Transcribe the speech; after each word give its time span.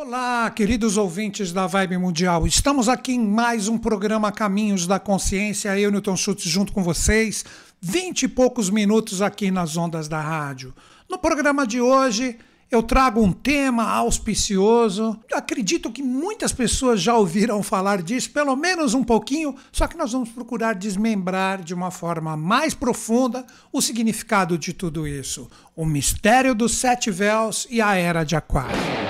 Olá, 0.00 0.48
queridos 0.52 0.96
ouvintes 0.96 1.52
da 1.52 1.66
Vibe 1.66 1.98
Mundial. 1.98 2.46
Estamos 2.46 2.88
aqui 2.88 3.14
em 3.14 3.18
mais 3.18 3.66
um 3.66 3.76
programa 3.76 4.30
Caminhos 4.30 4.86
da 4.86 5.00
Consciência. 5.00 5.76
Eu, 5.76 5.90
Newton 5.90 6.16
Schultz, 6.16 6.44
junto 6.44 6.72
com 6.72 6.84
vocês. 6.84 7.44
Vinte 7.80 8.22
e 8.22 8.28
poucos 8.28 8.70
minutos 8.70 9.20
aqui 9.20 9.50
nas 9.50 9.76
ondas 9.76 10.06
da 10.06 10.20
rádio. 10.20 10.72
No 11.10 11.18
programa 11.18 11.66
de 11.66 11.80
hoje, 11.80 12.38
eu 12.70 12.80
trago 12.80 13.20
um 13.20 13.32
tema 13.32 13.90
auspicioso. 13.90 15.18
Acredito 15.32 15.90
que 15.90 16.00
muitas 16.00 16.52
pessoas 16.52 17.02
já 17.02 17.16
ouviram 17.16 17.60
falar 17.60 18.00
disso, 18.00 18.30
pelo 18.30 18.54
menos 18.54 18.94
um 18.94 19.02
pouquinho, 19.02 19.56
só 19.72 19.88
que 19.88 19.98
nós 19.98 20.12
vamos 20.12 20.28
procurar 20.28 20.76
desmembrar 20.76 21.60
de 21.60 21.74
uma 21.74 21.90
forma 21.90 22.36
mais 22.36 22.72
profunda 22.72 23.44
o 23.72 23.82
significado 23.82 24.56
de 24.56 24.72
tudo 24.72 25.08
isso. 25.08 25.50
O 25.74 25.84
mistério 25.84 26.54
dos 26.54 26.76
sete 26.76 27.10
véus 27.10 27.66
e 27.68 27.80
a 27.80 27.96
era 27.96 28.22
de 28.22 28.36
Aquário. 28.36 29.07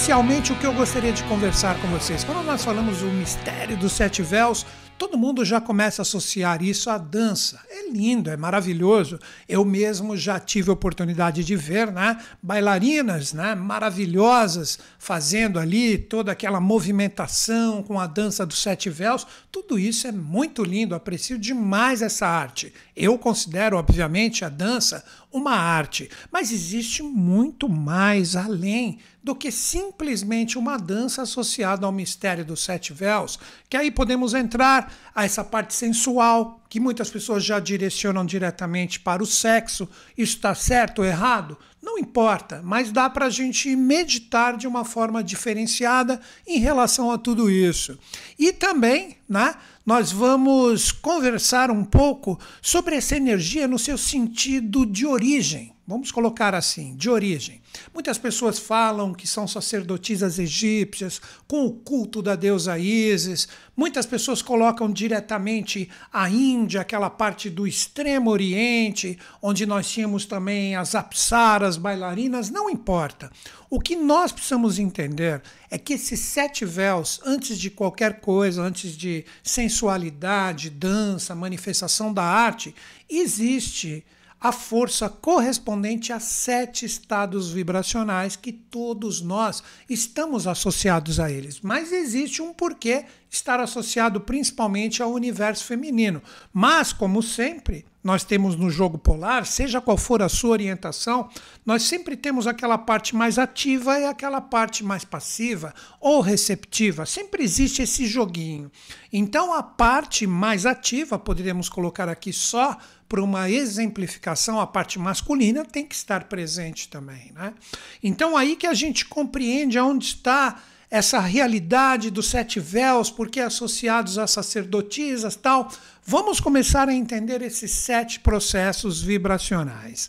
Inicialmente, 0.00 0.50
o 0.50 0.56
que 0.56 0.66
eu 0.66 0.72
gostaria 0.72 1.12
de 1.12 1.22
conversar 1.24 1.78
com 1.78 1.86
vocês, 1.88 2.24
quando 2.24 2.42
nós 2.42 2.64
falamos 2.64 3.00
do 3.00 3.06
mistério 3.08 3.76
dos 3.76 3.92
sete 3.92 4.22
véus, 4.22 4.64
todo 4.96 5.18
mundo 5.18 5.44
já 5.44 5.60
começa 5.60 6.00
a 6.00 6.04
associar 6.04 6.62
isso 6.62 6.88
à 6.88 6.96
dança. 6.96 7.60
É 7.68 7.90
lindo, 7.90 8.30
é 8.30 8.36
maravilhoso. 8.36 9.18
Eu 9.46 9.62
mesmo 9.62 10.16
já 10.16 10.40
tive 10.40 10.70
a 10.70 10.72
oportunidade 10.72 11.44
de 11.44 11.54
ver 11.54 11.92
né, 11.92 12.18
bailarinas 12.42 13.34
né, 13.34 13.54
maravilhosas 13.54 14.78
fazendo 14.98 15.58
ali 15.58 15.98
toda 15.98 16.32
aquela 16.32 16.60
movimentação 16.60 17.82
com 17.82 18.00
a 18.00 18.06
dança 18.06 18.46
dos 18.46 18.62
sete 18.62 18.88
véus. 18.88 19.26
Tudo 19.52 19.78
isso 19.78 20.06
é 20.06 20.12
muito 20.12 20.64
lindo, 20.64 20.94
aprecio 20.94 21.38
demais 21.38 22.00
essa 22.00 22.26
arte. 22.26 22.72
Eu 22.96 23.18
considero, 23.18 23.76
obviamente, 23.76 24.46
a 24.46 24.48
dança 24.48 25.04
uma 25.32 25.52
arte, 25.52 26.10
mas 26.30 26.50
existe 26.50 27.02
muito 27.02 27.68
mais 27.68 28.34
além 28.34 28.98
do 29.22 29.34
que 29.34 29.52
simplesmente 29.52 30.58
uma 30.58 30.76
dança 30.76 31.22
associada 31.22 31.86
ao 31.86 31.92
mistério 31.92 32.44
dos 32.44 32.62
sete 32.62 32.92
véus, 32.92 33.38
que 33.68 33.76
aí 33.76 33.90
podemos 33.90 34.34
entrar 34.34 34.92
a 35.14 35.24
essa 35.24 35.44
parte 35.44 35.74
sensual, 35.74 36.60
que 36.68 36.80
muitas 36.80 37.10
pessoas 37.10 37.44
já 37.44 37.60
direcionam 37.60 38.24
diretamente 38.24 38.98
para 38.98 39.22
o 39.22 39.26
sexo. 39.26 39.88
Isso 40.16 40.36
está 40.36 40.54
certo 40.54 41.00
ou 41.00 41.04
errado? 41.04 41.58
Não 41.82 41.98
importa, 41.98 42.60
mas 42.62 42.90
dá 42.90 43.08
para 43.08 43.26
a 43.26 43.30
gente 43.30 43.74
meditar 43.76 44.56
de 44.56 44.66
uma 44.66 44.84
forma 44.84 45.22
diferenciada 45.22 46.20
em 46.46 46.58
relação 46.58 47.10
a 47.10 47.18
tudo 47.18 47.50
isso. 47.50 47.98
E 48.38 48.52
também, 48.52 49.16
né? 49.28 49.54
Nós 49.90 50.12
vamos 50.12 50.92
conversar 50.92 51.68
um 51.68 51.82
pouco 51.82 52.38
sobre 52.62 52.94
essa 52.94 53.16
energia 53.16 53.66
no 53.66 53.76
seu 53.76 53.98
sentido 53.98 54.86
de 54.86 55.04
origem. 55.04 55.74
Vamos 55.90 56.12
colocar 56.12 56.54
assim, 56.54 56.94
de 56.94 57.10
origem. 57.10 57.60
Muitas 57.92 58.16
pessoas 58.16 58.60
falam 58.60 59.12
que 59.12 59.26
são 59.26 59.48
sacerdotisas 59.48 60.38
egípcias, 60.38 61.20
com 61.48 61.66
o 61.66 61.72
culto 61.72 62.22
da 62.22 62.36
deusa 62.36 62.78
Ísis. 62.78 63.48
Muitas 63.76 64.06
pessoas 64.06 64.40
colocam 64.40 64.88
diretamente 64.88 65.90
a 66.12 66.30
Índia, 66.30 66.82
aquela 66.82 67.10
parte 67.10 67.50
do 67.50 67.66
extremo 67.66 68.30
oriente, 68.30 69.18
onde 69.42 69.66
nós 69.66 69.90
tínhamos 69.90 70.24
também 70.26 70.76
as 70.76 70.94
apsaras, 70.94 71.76
bailarinas. 71.76 72.50
Não 72.50 72.70
importa. 72.70 73.28
O 73.68 73.80
que 73.80 73.96
nós 73.96 74.30
precisamos 74.30 74.78
entender 74.78 75.42
é 75.68 75.76
que 75.76 75.94
esses 75.94 76.20
sete 76.20 76.64
véus, 76.64 77.20
antes 77.26 77.58
de 77.58 77.68
qualquer 77.68 78.20
coisa, 78.20 78.62
antes 78.62 78.96
de 78.96 79.24
sensualidade, 79.42 80.70
dança, 80.70 81.34
manifestação 81.34 82.14
da 82.14 82.22
arte, 82.22 82.72
existe 83.08 84.04
a 84.40 84.52
força 84.52 85.08
correspondente 85.08 86.12
a 86.12 86.18
sete 86.18 86.86
estados 86.86 87.52
vibracionais 87.52 88.36
que 88.36 88.52
todos 88.52 89.20
nós 89.20 89.62
estamos 89.88 90.46
associados 90.46 91.20
a 91.20 91.30
eles. 91.30 91.60
Mas 91.60 91.92
existe 91.92 92.40
um 92.40 92.54
porquê 92.54 93.04
estar 93.30 93.60
associado 93.60 94.20
principalmente 94.20 95.02
ao 95.02 95.12
universo 95.12 95.64
feminino. 95.64 96.22
Mas, 96.52 96.92
como 96.92 97.22
sempre, 97.22 97.84
nós 98.02 98.24
temos 98.24 98.56
no 98.56 98.70
jogo 98.70 98.96
polar, 98.96 99.44
seja 99.44 99.80
qual 99.80 99.96
for 99.96 100.22
a 100.22 100.28
sua 100.28 100.50
orientação, 100.50 101.28
nós 101.64 101.82
sempre 101.82 102.16
temos 102.16 102.46
aquela 102.46 102.78
parte 102.78 103.14
mais 103.14 103.38
ativa 103.38 104.00
e 104.00 104.06
aquela 104.06 104.40
parte 104.40 104.82
mais 104.82 105.04
passiva 105.04 105.74
ou 106.00 106.20
receptiva. 106.20 107.04
Sempre 107.04 107.44
existe 107.44 107.82
esse 107.82 108.06
joguinho. 108.06 108.72
Então, 109.12 109.52
a 109.52 109.62
parte 109.62 110.26
mais 110.26 110.64
ativa, 110.64 111.18
poderíamos 111.18 111.68
colocar 111.68 112.08
aqui 112.08 112.32
só 112.32 112.78
para 113.10 113.20
uma 113.20 113.50
exemplificação, 113.50 114.60
a 114.60 114.66
parte 114.68 114.96
masculina 114.96 115.64
tem 115.64 115.84
que 115.84 115.96
estar 115.96 116.28
presente 116.28 116.88
também. 116.88 117.32
Né? 117.34 117.52
Então, 118.00 118.36
aí 118.36 118.54
que 118.54 118.68
a 118.68 118.72
gente 118.72 119.04
compreende 119.04 119.76
aonde 119.76 120.04
está 120.04 120.62
essa 120.88 121.18
realidade 121.18 122.08
dos 122.08 122.28
sete 122.28 122.60
véus, 122.60 123.10
porque 123.10 123.40
associados 123.40 124.16
a 124.16 124.28
sacerdotisas 124.28 125.34
tal. 125.34 125.68
Vamos 126.06 126.38
começar 126.38 126.88
a 126.88 126.94
entender 126.94 127.42
esses 127.42 127.72
sete 127.72 128.20
processos 128.20 129.02
vibracionais. 129.02 130.08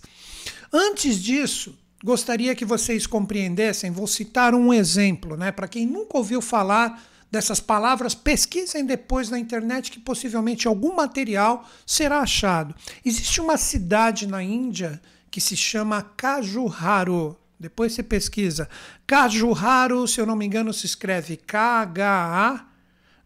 Antes 0.71 1.21
disso, 1.21 1.75
gostaria 2.03 2.53
que 2.53 2.65
vocês 2.65 3.07
compreendessem, 3.07 3.89
vou 3.89 4.05
citar 4.05 4.53
um 4.53 4.71
exemplo, 4.71 5.35
né? 5.35 5.51
Para 5.51 5.67
quem 5.67 5.87
nunca 5.87 6.19
ouviu 6.19 6.39
falar 6.39 7.03
dessas 7.31 7.61
palavras, 7.61 8.13
pesquisem 8.13 8.85
depois 8.85 9.29
na 9.29 9.39
internet 9.39 9.89
que 9.89 9.99
possivelmente 9.99 10.67
algum 10.67 10.93
material 10.93 11.65
será 11.85 12.19
achado. 12.19 12.75
Existe 13.05 13.39
uma 13.39 13.55
cidade 13.55 14.27
na 14.27 14.43
Índia 14.43 15.01
que 15.31 15.39
se 15.39 15.55
chama 15.55 16.01
Kajuharo. 16.01 17.37
Depois 17.57 17.93
você 17.93 18.03
pesquisa. 18.03 18.67
Kajuharo, 19.07 20.05
se 20.07 20.19
eu 20.19 20.25
não 20.25 20.35
me 20.35 20.45
engano, 20.45 20.73
se 20.73 20.85
escreve 20.85 21.37
K-H-A, 21.37 22.65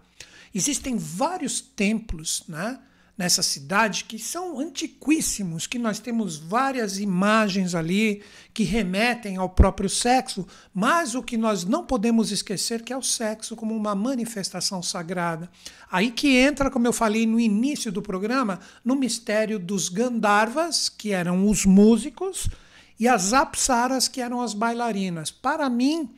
Existem 0.54 0.98
vários 0.98 1.60
templos, 1.60 2.44
né? 2.46 2.78
Nessa 3.16 3.42
cidade 3.42 4.04
que 4.04 4.18
são 4.18 4.58
antiquíssimos, 4.58 5.66
que 5.66 5.78
nós 5.78 5.98
temos 5.98 6.38
várias 6.38 6.98
imagens 6.98 7.74
ali 7.74 8.22
que 8.54 8.64
remetem 8.64 9.36
ao 9.36 9.48
próprio 9.48 9.88
sexo, 9.88 10.46
mas 10.74 11.14
o 11.14 11.22
que 11.22 11.36
nós 11.36 11.64
não 11.64 11.84
podemos 11.84 12.32
esquecer 12.32 12.82
que 12.82 12.92
é 12.92 12.96
o 12.96 13.02
sexo 13.02 13.54
como 13.54 13.76
uma 13.76 13.94
manifestação 13.94 14.82
sagrada. 14.82 15.50
Aí 15.90 16.10
que 16.10 16.36
entra, 16.36 16.70
como 16.70 16.86
eu 16.86 16.92
falei 16.92 17.26
no 17.26 17.38
início 17.38 17.92
do 17.92 18.00
programa, 18.00 18.60
no 18.84 18.96
mistério 18.96 19.58
dos 19.58 19.88
Gandharvas, 19.88 20.88
que 20.88 21.12
eram 21.12 21.46
os 21.46 21.66
músicos, 21.66 22.48
e 22.98 23.08
as 23.08 23.32
Apsaras, 23.32 24.08
que 24.08 24.20
eram 24.20 24.40
as 24.40 24.54
bailarinas. 24.54 25.30
Para 25.30 25.68
mim, 25.68 26.08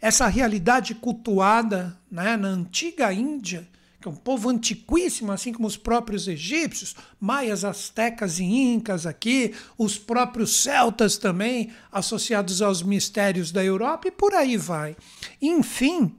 essa 0.00 0.26
realidade 0.26 0.94
cultuada 0.94 1.96
né, 2.10 2.36
na 2.36 2.48
antiga 2.48 3.12
Índia, 3.12 3.68
que 4.02 4.08
é 4.08 4.10
um 4.10 4.16
povo 4.16 4.50
antiquíssimo, 4.50 5.30
assim 5.30 5.52
como 5.52 5.66
os 5.66 5.76
próprios 5.76 6.26
egípcios, 6.26 6.94
maias, 7.20 7.64
astecas 7.64 8.40
e 8.40 8.44
incas 8.44 9.06
aqui, 9.06 9.54
os 9.78 9.96
próprios 9.96 10.56
celtas 10.56 11.16
também, 11.16 11.72
associados 11.90 12.60
aos 12.60 12.82
mistérios 12.82 13.52
da 13.52 13.64
Europa, 13.64 14.08
e 14.08 14.10
por 14.10 14.34
aí 14.34 14.56
vai. 14.56 14.96
Enfim, 15.40 16.14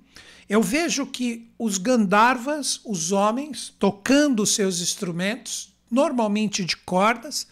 eu 0.49 0.63
vejo 0.63 1.05
que 1.05 1.51
os 1.59 1.77
Gandharvas, 1.77 2.79
os 2.85 3.11
homens, 3.11 3.73
tocando 3.77 4.45
seus 4.45 4.81
instrumentos, 4.81 5.73
normalmente 5.91 6.63
de 6.63 6.77
cordas, 6.77 7.47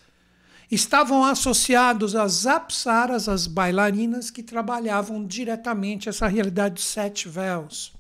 estavam 0.72 1.26
associados 1.26 2.16
às 2.16 2.46
apsaras, 2.46 3.28
as 3.28 3.46
bailarinas 3.46 4.32
que 4.32 4.42
trabalhavam 4.42 5.26
diretamente 5.26 6.08
essa 6.08 6.28
realidade 6.28 6.76
dos 6.76 6.86
sete 6.86 7.28
véus. 7.28 7.94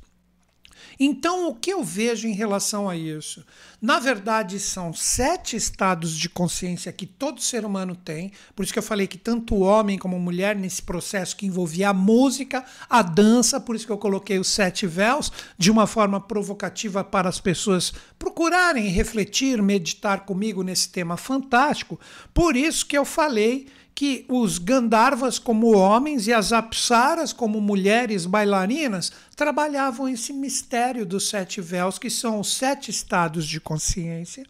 Então, 1.00 1.48
o 1.48 1.56
que 1.56 1.72
eu 1.72 1.84
vejo 1.84 2.28
em 2.28 2.34
relação 2.34 2.90
a 2.90 2.96
isso? 2.96 3.46
Na 3.82 4.00
verdade, 4.00 4.60
são 4.60 4.94
sete 4.94 5.56
estados 5.56 6.16
de 6.16 6.30
consciência 6.30 6.92
que 6.92 7.08
todo 7.08 7.42
ser 7.42 7.66
humano 7.66 7.96
tem. 7.96 8.32
Por 8.56 8.64
isso 8.64 8.72
que 8.72 8.78
eu 8.78 8.84
falei 8.84 9.08
que 9.08 9.18
tanto 9.18 9.60
homem 9.60 9.98
como 9.98 10.20
mulher, 10.20 10.56
nesse 10.56 10.82
processo 10.84 11.36
que 11.36 11.48
envolvia 11.48 11.90
a 11.90 11.94
música, 11.94 12.64
a 12.90 13.02
dança, 13.02 13.60
por 13.60 13.76
isso 13.76 13.86
que 13.86 13.92
eu 13.92 13.98
coloquei 13.98 14.38
os 14.38 14.50
sete 14.50 14.86
véus, 14.86 15.32
de 15.58 15.72
uma 15.72 15.88
forma 15.88 16.22
provocativa 16.22 17.04
para 17.04 17.28
as 17.28 17.40
pessoas 17.40 17.92
procurarem 18.20 18.88
refletir, 18.88 19.62
meditar 19.62 20.26
comigo 20.26 20.62
nesse 20.62 20.90
tema 20.90 21.18
fantástico. 21.18 22.00
Por 22.34 22.56
isso 22.56 22.86
que 22.86 22.98
eu 22.98 23.06
falei 23.06 23.68
que 23.94 24.26
os 24.28 24.58
Gandharvas, 24.58 25.38
como 25.38 25.76
homens, 25.76 26.28
e 26.28 26.34
as 26.34 26.52
Apsaras, 26.52 27.32
como 27.34 27.62
mulheres 27.62 28.26
bailarinas, 28.26 29.12
trabalhavam 29.36 30.08
esse 30.08 30.34
mistério 30.34 31.06
dos 31.06 31.30
sete 31.30 31.62
véus, 31.62 32.00
que 32.00 32.10
são 32.10 32.40
os 32.40 32.54
sete 32.54 32.90
estados 32.90 33.46
de 33.46 33.60
consciência, 33.60 34.46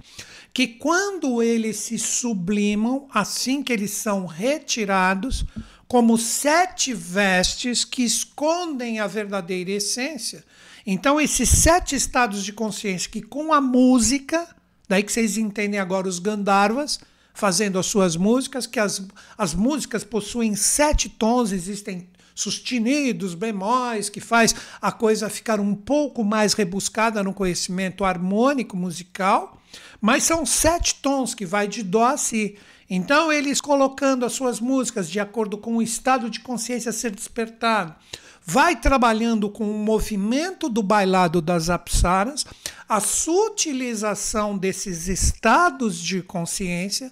que 0.53 0.67
quando 0.67 1.41
eles 1.41 1.77
se 1.77 1.97
sublimam, 1.97 3.07
assim 3.13 3.61
que 3.63 3.73
eles 3.73 3.91
são 3.91 4.25
retirados, 4.25 5.43
como 5.87 6.17
sete 6.17 6.93
vestes 6.93 7.83
que 7.83 8.03
escondem 8.03 8.99
a 8.99 9.07
verdadeira 9.07 9.71
essência, 9.71 10.43
Então, 10.83 11.21
esses 11.21 11.47
sete 11.47 11.95
estados 11.95 12.43
de 12.43 12.51
consciência 12.51 13.11
que 13.11 13.21
com 13.21 13.53
a 13.53 13.61
música, 13.61 14.47
daí 14.89 15.03
que 15.03 15.11
vocês 15.11 15.37
entendem 15.37 15.79
agora 15.79 16.07
os 16.07 16.17
Gandharvas 16.17 16.99
fazendo 17.33 17.79
as 17.79 17.85
suas 17.85 18.15
músicas, 18.15 18.67
que 18.67 18.79
as, 18.79 19.05
as 19.37 19.53
músicas 19.53 20.03
possuem 20.03 20.55
sete 20.55 21.09
tons, 21.09 21.51
existem 21.51 22.09
sustenidos, 22.33 23.35
bemóis, 23.35 24.09
que 24.09 24.19
faz 24.19 24.55
a 24.81 24.91
coisa 24.91 25.29
ficar 25.29 25.59
um 25.59 25.75
pouco 25.75 26.23
mais 26.23 26.53
rebuscada 26.53 27.23
no 27.23 27.33
conhecimento 27.33 28.03
harmônico 28.03 28.75
musical, 28.75 29.61
mas 29.99 30.23
são 30.23 30.45
sete 30.45 30.95
tons 30.95 31.33
que 31.33 31.45
vai 31.45 31.67
de 31.67 31.83
dó 31.83 32.05
a 32.05 32.17
si. 32.17 32.57
Então, 32.89 33.31
eles 33.31 33.61
colocando 33.61 34.25
as 34.25 34.33
suas 34.33 34.59
músicas 34.59 35.09
de 35.09 35.19
acordo 35.19 35.57
com 35.57 35.77
o 35.77 35.81
estado 35.81 36.29
de 36.29 36.41
consciência 36.41 36.89
a 36.89 36.93
ser 36.93 37.11
despertado, 37.11 37.95
vai 38.43 38.75
trabalhando 38.75 39.49
com 39.49 39.69
o 39.69 39.77
movimento 39.77 40.67
do 40.67 40.81
bailado 40.81 41.41
das 41.41 41.69
apsaras, 41.69 42.45
a 42.89 42.99
sutilização 42.99 44.57
desses 44.57 45.07
estados 45.07 45.97
de 45.97 46.21
consciência, 46.21 47.11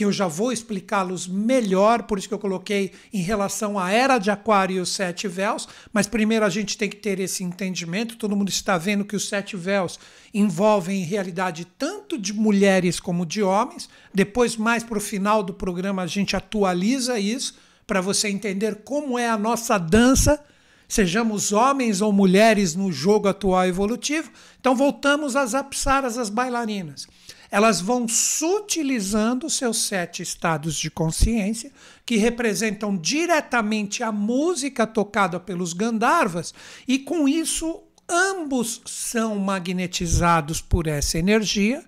que 0.00 0.04
eu 0.06 0.10
já 0.10 0.26
vou 0.26 0.50
explicá-los 0.50 1.28
melhor, 1.28 2.04
por 2.04 2.18
isso 2.18 2.26
que 2.26 2.32
eu 2.32 2.38
coloquei 2.38 2.90
em 3.12 3.20
relação 3.20 3.78
à 3.78 3.90
era 3.90 4.16
de 4.16 4.30
Aquário 4.30 4.76
e 4.76 4.80
os 4.80 4.88
sete 4.88 5.28
véus, 5.28 5.68
mas 5.92 6.06
primeiro 6.06 6.42
a 6.42 6.48
gente 6.48 6.78
tem 6.78 6.88
que 6.88 6.96
ter 6.96 7.20
esse 7.20 7.44
entendimento. 7.44 8.16
Todo 8.16 8.34
mundo 8.34 8.48
está 8.48 8.78
vendo 8.78 9.04
que 9.04 9.14
os 9.14 9.28
sete 9.28 9.58
véus 9.58 10.00
envolvem, 10.32 11.02
em 11.02 11.04
realidade, 11.04 11.66
tanto 11.76 12.16
de 12.16 12.32
mulheres 12.32 12.98
como 12.98 13.26
de 13.26 13.42
homens. 13.42 13.90
Depois, 14.14 14.56
mais 14.56 14.82
para 14.82 14.96
o 14.96 15.02
final 15.02 15.42
do 15.42 15.52
programa, 15.52 16.00
a 16.00 16.06
gente 16.06 16.34
atualiza 16.34 17.18
isso 17.18 17.58
para 17.86 18.00
você 18.00 18.28
entender 18.28 18.76
como 18.76 19.18
é 19.18 19.28
a 19.28 19.36
nossa 19.36 19.76
dança 19.76 20.42
sejamos 20.88 21.52
homens 21.52 22.00
ou 22.00 22.10
mulheres 22.10 22.74
no 22.74 22.90
jogo 22.90 23.28
atual 23.28 23.66
evolutivo. 23.66 24.30
Então 24.58 24.74
voltamos 24.74 25.36
às 25.36 25.54
apsaras, 25.54 26.16
às 26.16 26.30
bailarinas 26.30 27.06
elas 27.50 27.80
vão 27.80 28.06
sutilizando 28.06 29.50
seus 29.50 29.78
sete 29.78 30.22
estados 30.22 30.76
de 30.76 30.90
consciência, 30.90 31.72
que 32.06 32.16
representam 32.16 32.96
diretamente 32.96 34.02
a 34.02 34.12
música 34.12 34.86
tocada 34.86 35.40
pelos 35.40 35.72
Gandharvas, 35.72 36.54
e 36.86 36.98
com 36.98 37.28
isso 37.28 37.82
ambos 38.08 38.80
são 38.86 39.36
magnetizados 39.38 40.60
por 40.60 40.86
essa 40.86 41.18
energia. 41.18 41.84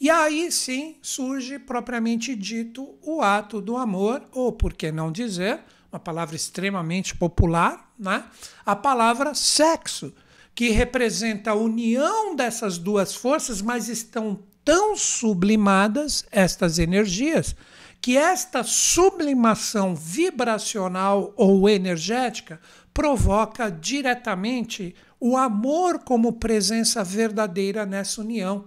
E 0.00 0.10
aí 0.10 0.50
sim 0.50 0.96
surge 1.00 1.58
propriamente 1.58 2.34
dito 2.34 2.94
o 3.02 3.22
ato 3.22 3.60
do 3.60 3.76
amor, 3.76 4.22
ou 4.32 4.52
por 4.52 4.72
que 4.72 4.90
não 4.90 5.12
dizer, 5.12 5.60
uma 5.92 6.00
palavra 6.00 6.34
extremamente 6.34 7.14
popular, 7.14 7.92
né? 7.98 8.24
a 8.64 8.74
palavra 8.74 9.34
sexo, 9.34 10.12
que 10.54 10.70
representa 10.70 11.50
a 11.50 11.54
união 11.54 12.34
dessas 12.34 12.78
duas 12.78 13.14
forças, 13.14 13.62
mas 13.62 13.88
estão 13.88 14.40
tão 14.64 14.96
sublimadas 14.96 16.24
estas 16.30 16.78
energias 16.78 17.54
que 18.00 18.16
esta 18.16 18.64
sublimação 18.64 19.94
vibracional 19.94 21.32
ou 21.36 21.68
energética 21.68 22.60
provoca 22.92 23.70
diretamente 23.70 24.94
o 25.20 25.36
amor 25.36 26.00
como 26.00 26.32
presença 26.32 27.04
verdadeira 27.04 27.86
nessa 27.86 28.20
união. 28.20 28.66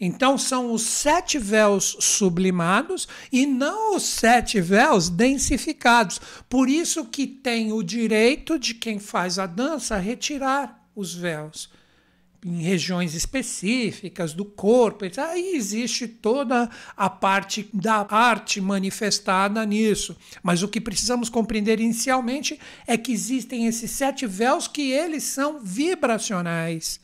Então 0.00 0.36
são 0.36 0.72
os 0.72 0.82
sete 0.82 1.38
véus 1.38 1.96
sublimados 2.00 3.06
e 3.30 3.46
não 3.46 3.94
os 3.94 4.02
sete 4.02 4.60
véus 4.60 5.08
densificados. 5.08 6.20
Por 6.48 6.68
isso 6.68 7.04
que 7.04 7.26
tem 7.26 7.72
o 7.72 7.84
direito 7.84 8.58
de 8.58 8.74
quem 8.74 8.98
faz 8.98 9.38
a 9.38 9.46
dança 9.46 9.96
retirar 9.96 10.84
os 10.94 11.14
véus 11.14 11.70
em 12.44 12.60
regiões 12.60 13.14
específicas 13.14 14.32
do 14.32 14.44
corpo. 14.44 15.04
Aí 15.18 15.54
existe 15.54 16.08
toda 16.08 16.68
a 16.96 17.08
parte 17.08 17.68
da 17.72 18.06
arte 18.10 18.60
manifestada 18.60 19.64
nisso. 19.64 20.16
Mas 20.42 20.62
o 20.62 20.68
que 20.68 20.80
precisamos 20.80 21.28
compreender 21.28 21.80
inicialmente 21.80 22.58
é 22.86 22.96
que 22.96 23.12
existem 23.12 23.66
esses 23.66 23.90
sete 23.92 24.26
véus 24.26 24.66
que 24.66 24.90
eles 24.90 25.22
são 25.22 25.60
vibracionais, 25.60 27.00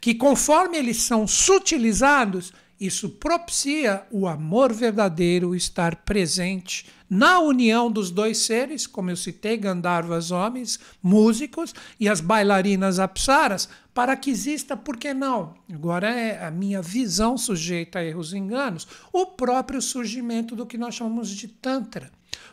que 0.00 0.14
conforme 0.14 0.76
eles 0.76 0.98
são 0.98 1.26
sutilizados, 1.26 2.52
isso 2.84 3.10
propicia 3.10 4.04
o 4.10 4.26
amor 4.26 4.72
verdadeiro 4.72 5.54
estar 5.54 5.94
presente 5.96 6.84
na 7.08 7.38
união 7.38 7.88
dos 7.88 8.10
dois 8.10 8.38
seres, 8.38 8.88
como 8.88 9.08
eu 9.08 9.16
citei, 9.16 9.56
Gandharvas 9.56 10.32
homens, 10.32 10.80
músicos, 11.00 11.72
e 12.00 12.08
as 12.08 12.20
bailarinas 12.20 12.98
apsaras, 12.98 13.68
para 13.94 14.16
que 14.16 14.30
exista, 14.30 14.76
por 14.76 14.96
que 14.96 15.14
não? 15.14 15.54
Agora 15.72 16.10
é 16.10 16.44
a 16.44 16.50
minha 16.50 16.82
visão 16.82 17.38
sujeita 17.38 18.00
a 18.00 18.04
erros 18.04 18.32
e 18.32 18.38
enganos, 18.38 18.88
o 19.12 19.26
próprio 19.26 19.80
surgimento 19.80 20.56
do 20.56 20.66
que 20.66 20.76
nós 20.76 20.96
chamamos 20.96 21.28
de 21.28 21.46
Tantra. 21.46 22.10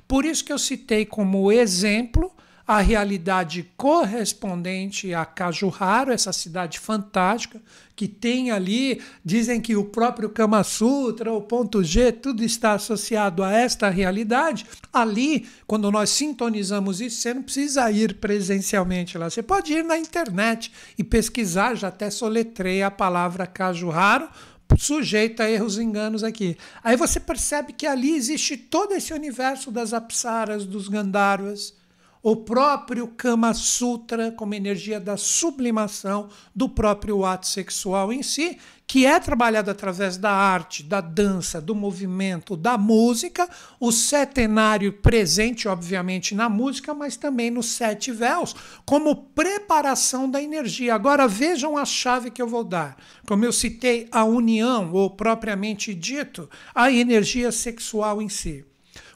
Por 0.08 0.26
isso 0.26 0.46
que 0.46 0.54
eu 0.54 0.60
citei 0.60 1.08
como 1.08 1.52
exemplo 1.52 2.31
a 2.69 2.81
realidade 2.81 3.68
correspondente 3.75 5.12
a 5.12 5.25
Cajurraro, 5.25 6.12
essa 6.12 6.31
cidade 6.31 6.77
fantástica, 6.77 7.60
que 7.95 8.07
tem 8.07 8.51
ali, 8.51 9.01
dizem 9.25 9.60
que 9.60 9.75
o 9.75 9.86
próprio 9.86 10.30
Kama 10.30 10.63
Sutra, 10.63 11.33
o 11.33 11.42
ponto 11.42 11.83
G, 11.83 12.12
tudo 12.12 12.44
está 12.44 12.74
associado 12.74 13.44
a 13.44 13.51
esta 13.51 13.89
realidade. 13.89 14.68
Ali, 14.94 15.50
quando 15.66 15.89
nós 15.89 16.12
sintonizamos 16.12 17.01
isso, 17.01 17.19
você 17.19 17.33
não 17.33 17.42
precisa 17.42 17.89
ir 17.89 18.18
presencialmente 18.19 19.18
lá, 19.18 19.31
você 19.31 19.42
pode 19.42 19.74
ir 19.74 19.83
na 19.83 19.98
internet 19.98 20.71
e 20.95 21.04
pesquisar, 21.04 21.74
já 21.74 21.88
até 21.88 22.12
soletrei 22.12 22.83
a 22.83 22.92
palavra 22.92 23.48
Cajurraro, 23.48 24.30
sujeito 24.77 25.42
a 25.42 25.50
erros 25.50 25.80
e 25.80 25.81
enganos 25.81 26.24
aqui. 26.24 26.56
Aí 26.83 26.95
você 26.95 27.19
percebe 27.19 27.74
que 27.74 27.88
ali 27.88 28.16
existe 28.16 28.56
todo 28.56 28.94
esse 28.94 29.12
universo 29.12 29.71
das 29.71 29.92
apsaras, 29.92 30.68
dos 30.68 30.88
Gandharvas, 30.88 31.79
o 32.21 32.36
próprio 32.36 33.07
Kama 33.07 33.54
Sutra, 33.54 34.31
como 34.31 34.54
energia 34.54 35.00
da 35.00 35.16
sublimação 35.16 36.30
do 36.54 36.68
próprio 36.68 37.24
ato 37.24 37.48
sexual 37.48 38.12
em 38.12 38.21
si, 38.21 38.57
que 38.86 39.06
é 39.06 39.19
trabalhado 39.19 39.69
através 39.69 40.18
da 40.18 40.31
arte, 40.31 40.81
da 40.81 41.00
dança, 41.00 41.62
do 41.62 41.75
movimento, 41.75 42.57
da 42.57 42.75
música, 42.75 43.48
o 43.80 43.92
setenário 43.92 44.92
presente, 44.92 45.68
obviamente, 45.68 46.33
na 46.33 46.50
música, 46.50 46.92
mas 46.94 47.16
também 47.16 47.51
nos 47.51 47.68
sete 47.68 48.12
véus, 48.12 48.56
como 48.86 49.16
preparação 49.16 50.30
da 50.30 50.42
energia. 50.42 50.95
Agora 50.95 51.27
vejam 51.27 51.77
a 51.77 51.86
chave 51.86 52.31
que 52.31 52.42
eu 52.42 52.48
vou 52.48 52.63
dar. 52.63 52.98
Como 53.27 53.45
eu 53.45 53.54
citei, 53.54 54.07
a 54.12 54.24
união, 54.25 54.92
ou 54.92 55.12
propriamente 55.12 55.94
dito, 55.94 56.49
a 56.73 56.92
energia 56.92 57.52
sexual 57.52 58.19
em 58.21 58.28
si. 58.28 58.66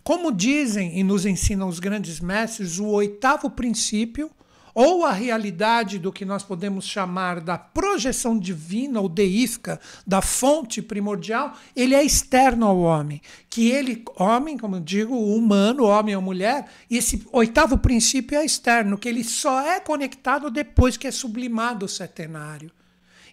Como 0.04 0.34
dizem 0.34 1.00
e 1.00 1.04
nos 1.04 1.26
ensinam 1.26 1.68
os 1.68 1.80
grandes 1.80 2.20
mestres, 2.20 2.78
o 2.78 2.88
oitavo 2.88 3.50
princípio, 3.50 4.30
ou 4.74 5.06
a 5.06 5.12
realidade 5.12 6.00
do 6.00 6.12
que 6.12 6.26
nós 6.26 6.44
podemos 6.44 6.86
chamar 6.86 7.40
da 7.40 7.58
projeção 7.58 8.38
divina 8.38 9.00
ou 9.00 9.08
deífica, 9.08 9.80
da 10.06 10.22
fonte 10.22 10.82
primordial, 10.82 11.54
ele 11.76 11.94
é 11.94 12.04
externo 12.04 12.66
ao 12.66 12.80
homem. 12.80 13.22
Que 13.50 13.70
ele, 13.70 14.04
homem, 14.18 14.58
como 14.58 14.78
eu 14.78 14.82
digo, 14.82 15.16
humano, 15.16 15.86
homem 15.86 16.16
ou 16.16 16.22
mulher, 16.22 16.66
esse 16.90 17.26
oitavo 17.32 17.78
princípio 17.78 18.38
é 18.38 18.44
externo, 18.44 18.98
que 18.98 19.08
ele 19.08 19.24
só 19.24 19.62
é 19.62 19.80
conectado 19.80 20.50
depois 20.50 20.98
que 20.98 21.08
é 21.08 21.12
sublimado 21.12 21.86
o 21.86 21.90
setenário. 21.90 22.72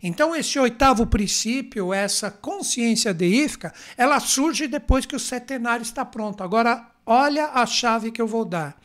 Então, 0.03 0.35
esse 0.35 0.59
oitavo 0.59 1.07
princípio, 1.07 1.93
essa 1.93 2.31
consciência 2.31 3.13
deífica, 3.13 3.73
ela 3.97 4.19
surge 4.19 4.67
depois 4.67 5.05
que 5.05 5.17
o 5.17 5.21
setenário 5.21 5.83
está 5.83 6.05
pronto. 6.05 6.43
Agora, 6.43 6.87
olha 7.05 7.51
a 7.53 7.67
chave 7.67 8.11
que 8.11 8.21
eu 8.21 8.27
vou 8.27 8.45
dar. 8.45 8.81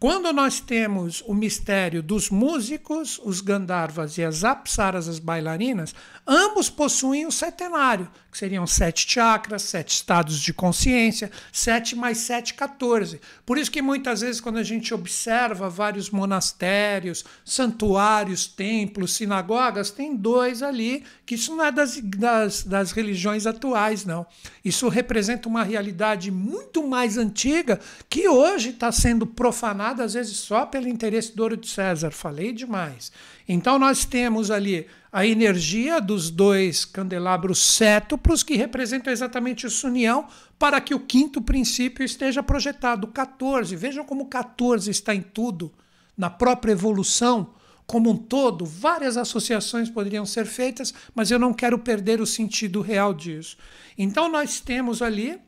Quando 0.00 0.32
nós 0.32 0.60
temos 0.60 1.22
o 1.26 1.34
mistério 1.34 2.02
dos 2.02 2.30
músicos, 2.30 3.20
os 3.22 3.42
Gandharvas 3.42 4.16
e 4.16 4.24
as 4.24 4.44
Apsaras, 4.44 5.06
as 5.06 5.18
bailarinas, 5.18 5.94
ambos 6.26 6.70
possuem 6.70 7.26
o 7.26 7.30
setenário, 7.30 8.08
que 8.32 8.38
seriam 8.38 8.66
sete 8.66 9.06
chakras, 9.06 9.60
sete 9.60 9.90
estados 9.90 10.40
de 10.40 10.54
consciência, 10.54 11.30
sete 11.52 11.94
mais 11.94 12.16
sete, 12.16 12.54
14. 12.54 13.20
Por 13.44 13.58
isso 13.58 13.70
que 13.70 13.82
muitas 13.82 14.20
vezes, 14.20 14.40
quando 14.40 14.58
a 14.58 14.62
gente 14.62 14.94
observa 14.94 15.68
vários 15.68 16.08
monastérios, 16.08 17.22
santuários, 17.44 18.46
templos, 18.46 19.14
sinagogas, 19.14 19.90
tem 19.90 20.16
dois 20.16 20.62
ali, 20.62 21.04
que 21.26 21.34
isso 21.34 21.54
não 21.54 21.64
é 21.64 21.72
das, 21.72 22.00
das, 22.00 22.62
das 22.62 22.92
religiões 22.92 23.46
atuais, 23.46 24.04
não. 24.04 24.26
Isso 24.64 24.88
representa 24.88 25.48
uma 25.48 25.64
realidade 25.64 26.30
muito 26.30 26.86
mais 26.86 27.18
antiga 27.18 27.80
que 28.08 28.28
hoje 28.28 28.70
está 28.70 28.92
sendo 28.92 29.26
profanada, 29.26 29.89
às 29.98 30.14
vezes 30.14 30.36
só 30.36 30.66
pelo 30.66 30.86
interesse 30.86 31.34
do 31.34 31.42
ouro 31.42 31.56
de 31.56 31.68
César. 31.68 32.10
Falei 32.10 32.52
demais. 32.52 33.10
Então 33.48 33.78
nós 33.78 34.04
temos 34.04 34.50
ali 34.50 34.86
a 35.10 35.26
energia 35.26 36.00
dos 36.00 36.30
dois 36.30 36.84
candelabros 36.84 37.58
cétuplos, 37.58 38.42
que 38.42 38.54
representam 38.54 39.12
exatamente 39.12 39.66
essa 39.66 39.86
união, 39.86 40.28
para 40.58 40.80
que 40.80 40.94
o 40.94 41.00
quinto 41.00 41.42
princípio 41.42 42.04
esteja 42.04 42.42
projetado. 42.42 43.08
14. 43.08 43.74
Vejam 43.74 44.04
como 44.04 44.26
14 44.26 44.90
está 44.90 45.14
em 45.14 45.22
tudo, 45.22 45.72
na 46.16 46.30
própria 46.30 46.72
evolução, 46.72 47.54
como 47.90 48.10
um 48.10 48.16
todo, 48.16 48.64
várias 48.64 49.16
associações 49.16 49.90
poderiam 49.90 50.24
ser 50.24 50.46
feitas, 50.46 50.94
mas 51.12 51.32
eu 51.32 51.40
não 51.40 51.52
quero 51.52 51.76
perder 51.76 52.20
o 52.20 52.26
sentido 52.26 52.80
real 52.80 53.12
disso. 53.12 53.56
Então 53.98 54.30
nós 54.30 54.60
temos 54.60 55.02
ali 55.02 55.40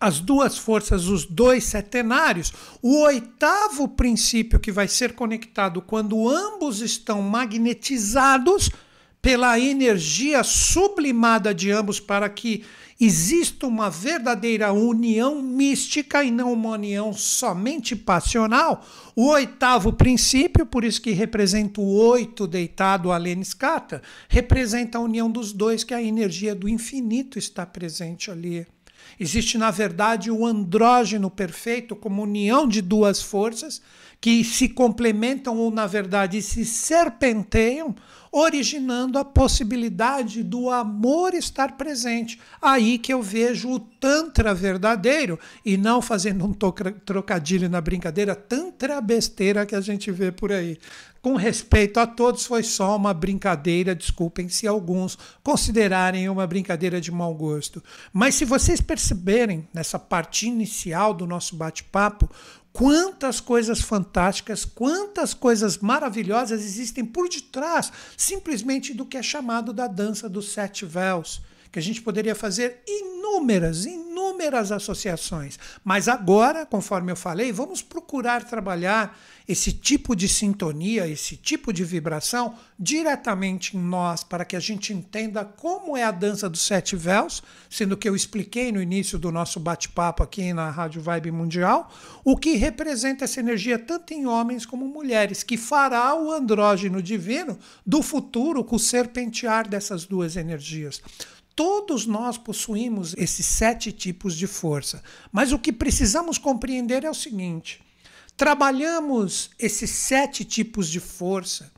as 0.00 0.20
duas 0.20 0.58
forças, 0.58 1.06
os 1.06 1.24
dois 1.24 1.64
setenários, 1.64 2.52
o 2.82 3.02
oitavo 3.02 3.88
princípio 3.88 4.60
que 4.60 4.72
vai 4.72 4.88
ser 4.88 5.14
conectado 5.14 5.80
quando 5.80 6.28
ambos 6.28 6.80
estão 6.80 7.22
magnetizados 7.22 8.70
pela 9.22 9.58
energia 9.58 10.44
sublimada 10.44 11.54
de 11.54 11.70
ambos 11.70 11.98
para 11.98 12.28
que 12.28 12.62
exista 13.00 13.66
uma 13.66 13.88
verdadeira 13.88 14.72
união 14.72 15.40
mística 15.40 16.22
e 16.22 16.30
não 16.30 16.52
uma 16.52 16.70
união 16.72 17.12
somente 17.12 17.96
passional. 17.96 18.84
O 19.16 19.28
oitavo 19.28 19.92
princípio, 19.92 20.66
por 20.66 20.84
isso 20.84 21.00
que 21.00 21.12
representa 21.12 21.80
o 21.80 21.94
oito 21.94 22.46
deitado 22.46 23.10
a 23.10 23.16
Lenskata, 23.16 24.02
representa 24.28 24.98
a 24.98 25.00
união 25.00 25.30
dos 25.30 25.52
dois, 25.52 25.82
que 25.82 25.94
a 25.94 26.02
energia 26.02 26.54
do 26.54 26.68
infinito 26.68 27.38
está 27.38 27.64
presente 27.64 28.30
ali. 28.30 28.66
Existe, 29.18 29.56
na 29.56 29.70
verdade, 29.70 30.30
o 30.30 30.44
andrógeno 30.44 31.30
perfeito 31.30 31.94
como 31.94 32.22
união 32.22 32.66
de 32.66 32.82
duas 32.82 33.22
forças 33.22 33.80
que 34.20 34.42
se 34.42 34.68
complementam 34.68 35.58
ou, 35.58 35.70
na 35.70 35.86
verdade, 35.86 36.40
se 36.40 36.64
serpenteiam, 36.64 37.94
originando 38.36 39.16
a 39.16 39.24
possibilidade 39.24 40.42
do 40.42 40.68
amor 40.68 41.34
estar 41.34 41.76
presente. 41.76 42.40
Aí 42.60 42.98
que 42.98 43.14
eu 43.14 43.22
vejo 43.22 43.70
o 43.70 43.78
Tantra 43.78 44.52
verdadeiro 44.52 45.38
e 45.64 45.76
não 45.76 46.02
fazendo 46.02 46.44
um 46.44 46.52
trocadilho 46.52 47.70
na 47.70 47.80
brincadeira, 47.80 48.34
Tantra 48.34 49.00
besteira 49.00 49.64
que 49.64 49.76
a 49.76 49.80
gente 49.80 50.10
vê 50.10 50.32
por 50.32 50.50
aí. 50.50 50.76
Com 51.22 51.36
respeito 51.36 51.98
a 52.00 52.06
todos, 52.06 52.44
foi 52.44 52.62
só 52.62 52.96
uma 52.96 53.14
brincadeira, 53.14 53.94
desculpem 53.94 54.48
se 54.48 54.66
alguns 54.66 55.16
considerarem 55.42 56.28
uma 56.28 56.46
brincadeira 56.46 57.00
de 57.00 57.10
mau 57.10 57.32
gosto. 57.32 57.82
Mas 58.12 58.34
se 58.34 58.44
vocês 58.44 58.80
perceberem 58.80 59.66
nessa 59.72 59.98
parte 59.98 60.46
inicial 60.46 61.14
do 61.14 61.26
nosso 61.26 61.56
bate-papo, 61.56 62.28
Quantas 62.76 63.38
coisas 63.38 63.80
fantásticas, 63.80 64.64
quantas 64.64 65.32
coisas 65.32 65.78
maravilhosas 65.78 66.60
existem 66.60 67.04
por 67.04 67.28
detrás 67.28 67.92
simplesmente 68.16 68.92
do 68.92 69.06
que 69.06 69.16
é 69.16 69.22
chamado 69.22 69.72
da 69.72 69.86
dança 69.86 70.28
dos 70.28 70.50
sete 70.50 70.84
véus 70.84 71.40
que 71.70 71.78
a 71.78 71.82
gente 71.82 72.02
poderia 72.02 72.34
fazer 72.34 72.82
inúmeras, 72.84 73.84
inúmeras 73.84 74.03
associações. 74.70 75.58
Mas 75.82 76.08
agora, 76.08 76.66
conforme 76.66 77.10
eu 77.12 77.16
falei, 77.16 77.52
vamos 77.52 77.82
procurar 77.82 78.44
trabalhar 78.44 79.18
esse 79.46 79.72
tipo 79.72 80.16
de 80.16 80.26
sintonia, 80.26 81.06
esse 81.06 81.36
tipo 81.36 81.72
de 81.72 81.84
vibração 81.84 82.54
diretamente 82.78 83.76
em 83.76 83.80
nós, 83.80 84.24
para 84.24 84.44
que 84.44 84.56
a 84.56 84.60
gente 84.60 84.92
entenda 84.92 85.44
como 85.44 85.96
é 85.96 86.02
a 86.02 86.10
dança 86.10 86.48
dos 86.48 86.62
sete 86.62 86.96
véus, 86.96 87.42
sendo 87.68 87.96
que 87.96 88.08
eu 88.08 88.16
expliquei 88.16 88.72
no 88.72 88.80
início 88.80 89.18
do 89.18 89.30
nosso 89.30 89.60
bate-papo 89.60 90.22
aqui 90.22 90.52
na 90.52 90.70
Rádio 90.70 91.02
Vibe 91.02 91.30
Mundial, 91.30 91.92
o 92.24 92.36
que 92.36 92.54
representa 92.54 93.24
essa 93.24 93.40
energia 93.40 93.78
tanto 93.78 94.14
em 94.14 94.26
homens 94.26 94.64
como 94.64 94.88
mulheres, 94.88 95.42
que 95.42 95.58
fará 95.58 96.14
o 96.14 96.32
andrógeno 96.32 97.02
divino 97.02 97.58
do 97.84 98.02
futuro 98.02 98.64
com 98.64 98.76
o 98.76 98.80
serpentear 98.80 99.68
dessas 99.68 100.06
duas 100.06 100.36
energias. 100.36 101.02
Todos 101.54 102.04
nós 102.04 102.36
possuímos 102.36 103.14
esses 103.16 103.46
sete 103.46 103.92
tipos 103.92 104.36
de 104.36 104.46
força, 104.46 105.02
mas 105.30 105.52
o 105.52 105.58
que 105.58 105.72
precisamos 105.72 106.36
compreender 106.36 107.04
é 107.04 107.10
o 107.10 107.14
seguinte: 107.14 107.80
trabalhamos 108.36 109.50
esses 109.58 109.90
sete 109.90 110.44
tipos 110.44 110.88
de 110.88 110.98
força, 110.98 111.72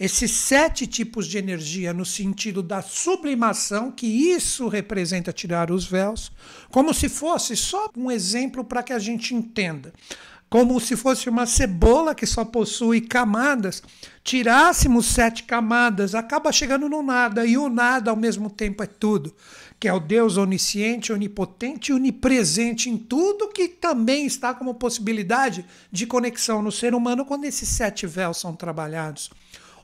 esses 0.00 0.30
sete 0.30 0.86
tipos 0.86 1.26
de 1.26 1.36
energia 1.36 1.92
no 1.92 2.06
sentido 2.06 2.62
da 2.62 2.80
sublimação, 2.80 3.90
que 3.90 4.06
isso 4.06 4.66
representa 4.66 5.32
tirar 5.32 5.70
os 5.70 5.84
véus, 5.84 6.32
como 6.70 6.94
se 6.94 7.08
fosse 7.08 7.54
só 7.54 7.90
um 7.96 8.10
exemplo 8.10 8.64
para 8.64 8.82
que 8.82 8.94
a 8.94 8.98
gente 8.98 9.34
entenda 9.34 9.92
como 10.50 10.80
se 10.80 10.96
fosse 10.96 11.28
uma 11.28 11.46
cebola 11.46 12.14
que 12.14 12.26
só 12.26 12.44
possui 12.44 13.02
camadas, 13.02 13.82
tirássemos 14.24 15.06
sete 15.06 15.42
camadas, 15.42 16.14
acaba 16.14 16.50
chegando 16.50 16.88
no 16.88 17.02
nada, 17.02 17.44
e 17.44 17.58
o 17.58 17.68
nada 17.68 18.10
ao 18.10 18.16
mesmo 18.16 18.48
tempo 18.48 18.82
é 18.82 18.86
tudo, 18.86 19.34
que 19.78 19.86
é 19.86 19.92
o 19.92 20.00
Deus 20.00 20.36
onisciente, 20.36 21.12
onipotente 21.12 21.92
e 21.92 21.94
onipresente 21.94 22.88
em 22.88 22.96
tudo, 22.96 23.48
que 23.48 23.68
também 23.68 24.24
está 24.24 24.54
como 24.54 24.74
possibilidade 24.74 25.64
de 25.92 26.06
conexão 26.06 26.62
no 26.62 26.72
ser 26.72 26.94
humano 26.94 27.26
quando 27.26 27.44
esses 27.44 27.68
sete 27.68 28.06
véus 28.06 28.38
são 28.38 28.56
trabalhados. 28.56 29.30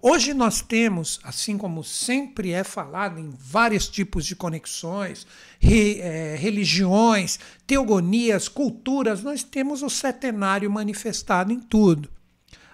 Hoje 0.07 0.35
nós 0.35 0.61
temos, 0.61 1.19
assim 1.25 1.57
como 1.57 1.83
sempre 1.83 2.53
é 2.53 2.63
falado 2.63 3.19
em 3.19 3.31
vários 3.31 3.89
tipos 3.89 4.27
de 4.27 4.37
conexões, 4.37 5.27
re, 5.59 5.99
é, 5.99 6.37
religiões, 6.37 7.39
teogonias, 7.67 8.47
culturas, 8.47 9.23
nós 9.23 9.43
temos 9.43 9.83
o 9.83 9.89
setenário 9.89 10.71
manifestado 10.71 11.55
em 11.55 11.59
tudo. 11.59 12.11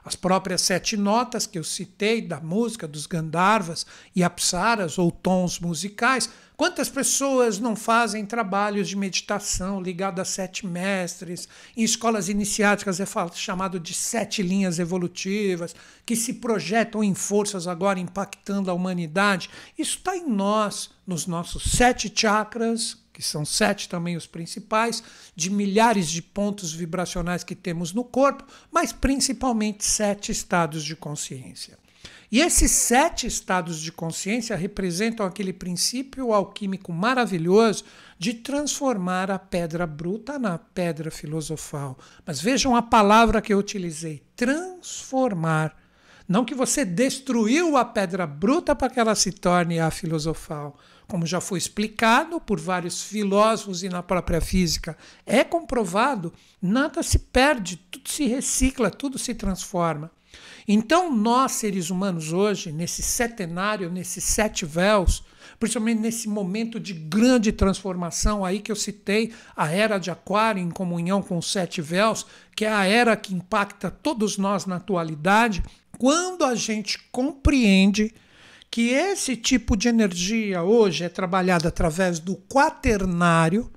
As 0.05 0.17
próprias 0.17 0.63
sete 0.63 0.97
notas 0.97 1.47
que 1.47 1.57
eu 1.57 1.63
citei 1.63 2.21
da 2.21 2.41
música 2.41 2.89
dos 2.89 3.07
Gandharvas 3.07 3.87
e 4.17 4.25
Apsaras, 4.25 4.99
ou 4.99 5.13
tons 5.13 5.61
musicais, 5.61 6.29
Quantas 6.61 6.91
pessoas 6.91 7.59
não 7.59 7.75
fazem 7.75 8.27
trabalhos 8.27 8.87
de 8.87 8.95
meditação 8.95 9.81
ligados 9.81 10.21
a 10.21 10.25
sete 10.27 10.67
mestres? 10.67 11.49
Em 11.75 11.83
escolas 11.83 12.29
iniciáticas 12.29 13.01
é 13.01 13.07
chamado 13.35 13.81
de 13.81 13.95
sete 13.95 14.43
linhas 14.43 14.79
evolutivas, 14.79 15.75
que 16.05 16.15
se 16.15 16.35
projetam 16.35 17.03
em 17.03 17.15
forças 17.15 17.67
agora 17.67 17.99
impactando 17.99 18.71
a 18.71 18.75
humanidade. 18.75 19.49
Isso 19.79 19.97
está 19.97 20.15
em 20.15 20.29
nós, 20.29 20.91
nos 21.07 21.27
nossos 21.27 21.63
sete 21.63 22.13
chakras, 22.15 22.99
que 23.11 23.23
são 23.23 23.43
sete 23.43 23.89
também 23.89 24.15
os 24.15 24.27
principais, 24.27 25.03
de 25.35 25.49
milhares 25.49 26.11
de 26.11 26.21
pontos 26.21 26.75
vibracionais 26.75 27.43
que 27.43 27.55
temos 27.55 27.95
no 27.95 28.05
corpo, 28.05 28.45
mas 28.71 28.93
principalmente 28.93 29.83
sete 29.83 30.31
estados 30.31 30.85
de 30.85 30.95
consciência. 30.95 31.79
E 32.33 32.41
esses 32.41 32.71
sete 32.71 33.27
estados 33.27 33.81
de 33.81 33.91
consciência 33.91 34.55
representam 34.55 35.27
aquele 35.27 35.53
princípio 35.53 36.33
alquímico 36.33 36.93
maravilhoso 36.93 37.83
de 38.17 38.35
transformar 38.35 39.33
a 39.33 39.39
pedra 39.39 39.85
bruta 39.85 40.39
na 40.39 40.57
pedra 40.57 41.11
filosofal. 41.11 41.99
Mas 42.25 42.41
vejam 42.41 42.77
a 42.77 42.83
palavra 42.83 43.43
que 43.43 43.53
eu 43.53 43.59
utilizei: 43.59 44.23
transformar. 44.37 45.77
Não 46.29 46.45
que 46.45 46.55
você 46.55 46.85
destruiu 46.85 47.77
a 47.77 47.85
pedra 47.85 48.25
bruta 48.29 48.77
para 48.77 48.89
que 48.89 49.01
ela 49.01 49.17
se 49.17 49.33
torne 49.33 49.81
a 49.81 49.91
filosofal. 49.91 50.79
Como 51.09 51.27
já 51.27 51.41
foi 51.41 51.59
explicado 51.59 52.41
por 52.41 52.61
vários 52.61 53.03
filósofos 53.03 53.83
e 53.83 53.89
na 53.89 54.01
própria 54.01 54.41
física, 54.41 54.97
é 55.27 55.43
comprovado, 55.43 56.33
nada 56.63 57.03
se 57.03 57.19
perde, 57.19 57.79
tudo 57.91 58.09
se 58.09 58.27
recicla, 58.29 58.89
tudo 58.89 59.19
se 59.19 59.35
transforma. 59.35 60.13
Então, 60.67 61.15
nós, 61.15 61.53
seres 61.53 61.91
humanos, 61.91 62.33
hoje, 62.33 62.71
nesse 62.71 63.03
setenário, 63.03 63.91
nesses 63.91 64.23
sete 64.23 64.65
véus, 64.65 65.25
principalmente 65.59 66.01
nesse 66.01 66.29
momento 66.29 66.79
de 66.79 66.93
grande 66.93 67.53
transformação 67.53 68.45
aí 68.45 68.61
que 68.61 68.71
eu 68.71 68.77
citei, 68.77 69.33
a 69.57 69.71
era 69.71 69.99
de 69.99 70.11
Aquário 70.11 70.63
em 70.63 70.71
comunhão 70.71 71.23
com 71.23 71.39
os 71.39 71.51
sete 71.51 71.81
véus, 71.81 72.27
que 72.55 72.65
é 72.65 72.73
a 72.73 72.85
era 72.85 73.17
que 73.17 73.35
impacta 73.35 73.91
todos 73.91 74.39
nós 74.39 74.67
na 74.67 74.77
atualidade, 74.77 75.63
quando 75.99 76.45
a 76.45 76.55
gente 76.55 76.99
compreende 77.11 78.15
que 78.71 78.91
esse 78.91 79.37
tipo 79.37 79.77
de 79.77 79.89
energia 79.89 80.63
hoje 80.63 81.05
é 81.05 81.09
trabalhado 81.09 81.67
através 81.67 82.21
do 82.21 82.37
quaternário, 82.37 83.71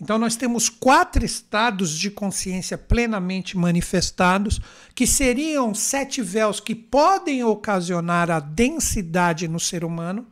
então, 0.00 0.18
nós 0.18 0.36
temos 0.36 0.68
quatro 0.68 1.24
estados 1.24 1.98
de 1.98 2.10
consciência 2.10 2.76
plenamente 2.76 3.56
manifestados, 3.56 4.60
que 4.94 5.06
seriam 5.06 5.74
sete 5.74 6.20
véus 6.20 6.60
que 6.60 6.74
podem 6.74 7.42
ocasionar 7.42 8.30
a 8.30 8.38
densidade 8.38 9.48
no 9.48 9.58
ser 9.58 9.84
humano, 9.84 10.26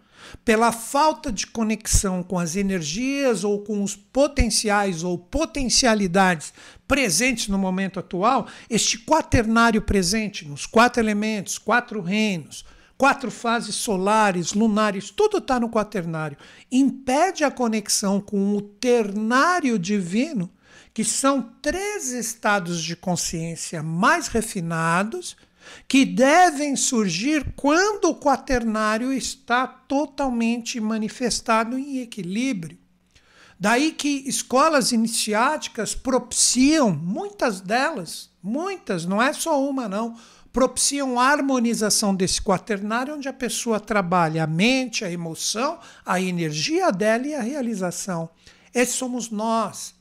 pela 0.45 0.73
falta 0.73 1.31
de 1.33 1.47
conexão 1.47 2.23
com 2.23 2.39
as 2.39 2.57
energias 2.57 3.45
ou 3.45 3.63
com 3.63 3.83
os 3.83 3.95
potenciais 3.95 5.03
ou 5.03 5.19
potencialidades 5.19 6.53
presentes 6.87 7.49
no 7.49 7.59
momento 7.59 7.99
atual, 7.99 8.47
este 8.69 8.99
quaternário 8.99 9.83
presente 9.83 10.47
nos 10.47 10.67
quatro 10.67 11.03
elementos, 11.03 11.59
quatro 11.59 12.01
reinos, 12.01 12.65
quatro 12.97 13.31
fases 13.31 13.75
solares, 13.75 14.53
lunares, 14.53 15.11
tudo 15.11 15.39
está 15.39 15.59
no 15.59 15.69
quaternário. 15.69 16.39
Impede 16.71 17.45
a 17.45 17.51
conexão 17.51 18.21
com 18.21 18.57
o 18.57 18.63
ternário 18.63 19.79
divino, 19.79 20.51
que 20.93 21.05
são 21.05 21.43
três 21.61 22.13
estados 22.13 22.83
de 22.83 22.95
consciência 22.95 23.83
mais 23.83 24.29
refinados, 24.29 25.37
que 25.89 26.05
devem 26.05 26.77
surgir 26.77 27.53
quando 27.57 28.11
o 28.11 28.15
quaternário 28.15 29.13
está 29.13 29.67
totalmente 29.67 30.79
manifestado 30.79 31.79
em 31.79 32.01
equilíbrio. 32.01 32.79
Daí 33.59 33.93
que 33.93 34.25
escolas 34.27 34.93
iniciáticas 34.93 35.95
propiciam, 35.95 36.91
muitas 36.91 37.61
delas, 37.61 38.31
muitas, 38.43 39.07
não 39.07 39.23
é 39.23 39.33
só 39.33 39.63
uma 39.63 39.89
não, 39.89 40.17
propiciam 40.55 41.19
a 41.19 41.27
harmonização 41.27 42.15
desse 42.15 42.41
quaternário, 42.41 43.17
onde 43.17 43.29
a 43.29 43.33
pessoa 43.33 43.81
trabalha 43.81 44.45
a 44.45 44.47
mente, 44.47 45.05
a 45.05 45.11
emoção, 45.11 45.81
a 46.07 46.21
energia 46.21 46.93
dela 46.93 47.27
e 47.27 47.35
a 47.35 47.41
realização. 47.41 48.31
Esses 48.73 48.95
somos 48.95 49.31
nós. 49.31 49.97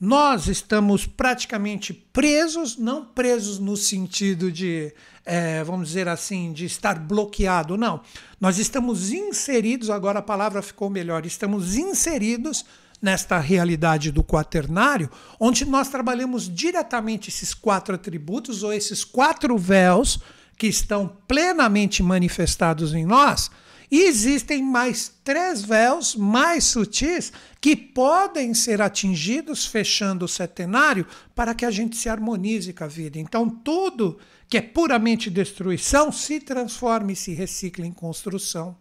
Nós 0.00 0.48
estamos 0.48 1.06
praticamente 1.06 1.92
presos, 1.92 2.78
não 2.78 3.04
presos 3.04 3.58
no 3.58 3.76
sentido 3.76 4.50
de, 4.50 4.90
é, 5.22 5.62
vamos 5.62 5.88
dizer 5.88 6.08
assim, 6.08 6.54
de 6.54 6.64
estar 6.64 6.98
bloqueado, 6.98 7.76
não. 7.76 8.00
Nós 8.40 8.58
estamos 8.58 9.12
inseridos, 9.12 9.90
agora 9.90 10.20
a 10.20 10.22
palavra 10.22 10.62
ficou 10.62 10.88
melhor, 10.88 11.26
estamos 11.26 11.76
inseridos 11.76 12.64
nesta 13.04 13.38
realidade 13.38 14.10
do 14.10 14.24
quaternário, 14.24 15.10
onde 15.38 15.66
nós 15.66 15.90
trabalhamos 15.90 16.52
diretamente 16.52 17.28
esses 17.28 17.52
quatro 17.52 17.94
atributos 17.94 18.62
ou 18.62 18.72
esses 18.72 19.04
quatro 19.04 19.58
véus 19.58 20.18
que 20.56 20.66
estão 20.66 21.14
plenamente 21.28 22.02
manifestados 22.02 22.94
em 22.94 23.04
nós. 23.04 23.50
E 23.90 24.04
existem 24.04 24.62
mais 24.62 25.12
três 25.22 25.62
véus 25.62 26.16
mais 26.16 26.64
sutis 26.64 27.30
que 27.60 27.76
podem 27.76 28.54
ser 28.54 28.80
atingidos 28.80 29.66
fechando 29.66 30.24
o 30.24 30.28
setenário 30.28 31.06
para 31.34 31.54
que 31.54 31.66
a 31.66 31.70
gente 31.70 31.98
se 31.98 32.08
harmonize 32.08 32.72
com 32.72 32.84
a 32.84 32.88
vida. 32.88 33.18
Então, 33.18 33.50
tudo 33.50 34.18
que 34.48 34.56
é 34.56 34.62
puramente 34.62 35.28
destruição 35.28 36.10
se 36.10 36.40
transforma 36.40 37.12
e 37.12 37.16
se 37.16 37.34
recicla 37.34 37.86
em 37.86 37.92
construção. 37.92 38.74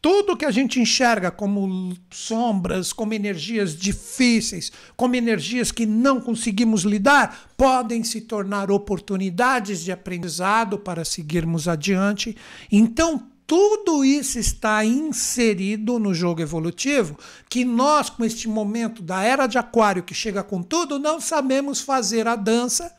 Tudo 0.00 0.36
que 0.36 0.44
a 0.44 0.50
gente 0.50 0.80
enxerga 0.80 1.30
como 1.30 1.96
sombras, 2.10 2.92
como 2.92 3.14
energias 3.14 3.76
difíceis, 3.76 4.70
como 4.96 5.16
energias 5.16 5.72
que 5.72 5.84
não 5.84 6.20
conseguimos 6.20 6.82
lidar, 6.82 7.50
podem 7.56 8.04
se 8.04 8.20
tornar 8.20 8.70
oportunidades 8.70 9.82
de 9.82 9.90
aprendizado 9.90 10.78
para 10.78 11.04
seguirmos 11.04 11.66
adiante. 11.66 12.36
Então, 12.70 13.28
tudo 13.48 14.04
isso 14.04 14.38
está 14.38 14.84
inserido 14.84 15.98
no 15.98 16.12
jogo 16.12 16.42
evolutivo, 16.42 17.18
que 17.48 17.64
nós, 17.64 18.10
com 18.10 18.22
este 18.22 18.46
momento 18.46 19.02
da 19.02 19.22
era 19.22 19.46
de 19.46 19.56
Aquário 19.56 20.02
que 20.02 20.12
chega 20.12 20.42
com 20.42 20.62
tudo, 20.62 20.98
não 20.98 21.18
sabemos 21.18 21.80
fazer 21.80 22.28
a 22.28 22.36
dança 22.36 22.94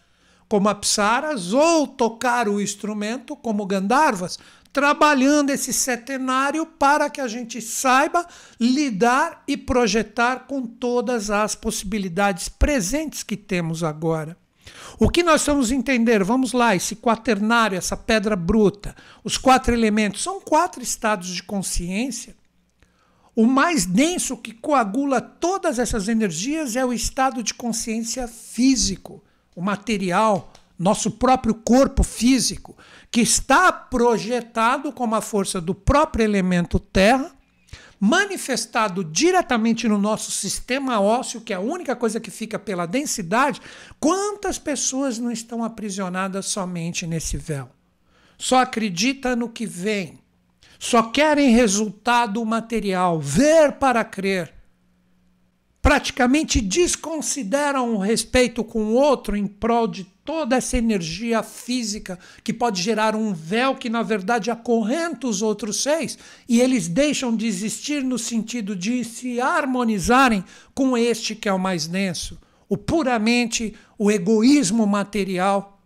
como 0.49 0.67
Apsaras 0.67 1.53
ou 1.53 1.85
tocar 1.85 2.49
o 2.49 2.59
instrumento 2.59 3.35
como 3.35 3.67
Gandharvas, 3.67 4.39
trabalhando 4.71 5.49
esse 5.49 5.73
setenário 5.73 6.65
para 6.65 7.09
que 7.09 7.19
a 7.19 7.27
gente 7.27 7.61
saiba 7.61 8.25
lidar 8.59 9.43
e 9.47 9.57
projetar 9.57 10.47
com 10.47 10.65
todas 10.65 11.31
as 11.31 11.55
possibilidades 11.55 12.49
presentes 12.49 13.23
que 13.23 13.35
temos 13.35 13.83
agora. 13.83 14.37
O 14.99 15.09
que 15.09 15.23
nós 15.23 15.45
vamos 15.45 15.71
entender? 15.71 16.23
Vamos 16.23 16.53
lá, 16.53 16.75
esse 16.75 16.95
quaternário, 16.95 17.77
essa 17.77 17.97
pedra 17.97 18.35
bruta, 18.35 18.95
os 19.23 19.37
quatro 19.37 19.73
elementos, 19.73 20.21
são 20.21 20.39
quatro 20.39 20.83
estados 20.83 21.29
de 21.29 21.41
consciência. 21.41 22.35
O 23.35 23.45
mais 23.45 23.85
denso 23.85 24.35
que 24.35 24.51
coagula 24.51 25.21
todas 25.21 25.79
essas 25.79 26.07
energias 26.07 26.75
é 26.75 26.85
o 26.85 26.91
estado 26.91 27.41
de 27.41 27.53
consciência 27.53 28.27
físico, 28.27 29.23
o 29.55 29.61
material, 29.61 30.51
nosso 30.79 31.11
próprio 31.11 31.53
corpo 31.53 32.03
físico, 32.03 32.77
que 33.11 33.19
está 33.19 33.69
projetado 33.69 34.93
como 34.93 35.13
a 35.13 35.21
força 35.21 35.59
do 35.59 35.75
próprio 35.75 36.23
elemento 36.23 36.79
terra, 36.79 37.31
manifestado 37.99 39.03
diretamente 39.03 39.85
no 39.89 39.97
nosso 39.97 40.31
sistema 40.31 41.01
ósseo, 41.01 41.41
que 41.41 41.51
é 41.51 41.57
a 41.57 41.59
única 41.59 41.97
coisa 41.97 42.17
que 42.17 42.31
fica 42.31 42.57
pela 42.57 42.85
densidade, 42.85 43.61
quantas 43.99 44.57
pessoas 44.57 45.19
não 45.19 45.29
estão 45.29 45.65
aprisionadas 45.65 46.45
somente 46.45 47.05
nesse 47.05 47.35
véu? 47.35 47.69
Só 48.37 48.59
acredita 48.59 49.35
no 49.35 49.49
que 49.49 49.65
vem, 49.65 50.19
só 50.79 51.03
querem 51.03 51.49
resultado 51.49 52.43
material, 52.45 53.19
ver 53.19 53.73
para 53.73 54.01
crer 54.05 54.58
praticamente 55.81 56.59
desconsideram 56.59 57.95
o 57.95 57.99
respeito 57.99 58.63
com 58.63 58.85
o 58.85 58.93
outro 58.93 59.35
em 59.35 59.47
prol 59.47 59.87
de 59.87 60.03
toda 60.25 60.57
essa 60.57 60.77
energia 60.77 61.41
física 61.41 62.19
que 62.43 62.53
pode 62.53 62.81
gerar 62.81 63.15
um 63.15 63.33
véu 63.33 63.75
que, 63.75 63.89
na 63.89 64.03
verdade, 64.03 64.51
acorrenta 64.51 65.25
os 65.25 65.41
outros 65.41 65.81
seis, 65.81 66.17
e 66.47 66.61
eles 66.61 66.87
deixam 66.87 67.35
de 67.35 67.47
existir 67.47 68.03
no 68.03 68.19
sentido 68.19 68.75
de 68.75 69.03
se 69.03 69.39
harmonizarem 69.39 70.43
com 70.75 70.97
este 70.97 71.33
que 71.33 71.49
é 71.49 71.53
o 71.53 71.57
mais 71.57 71.87
denso, 71.87 72.37
o 72.67 72.77
puramente 72.77 73.73
o 73.97 74.11
egoísmo 74.11 74.85
material. 74.85 75.81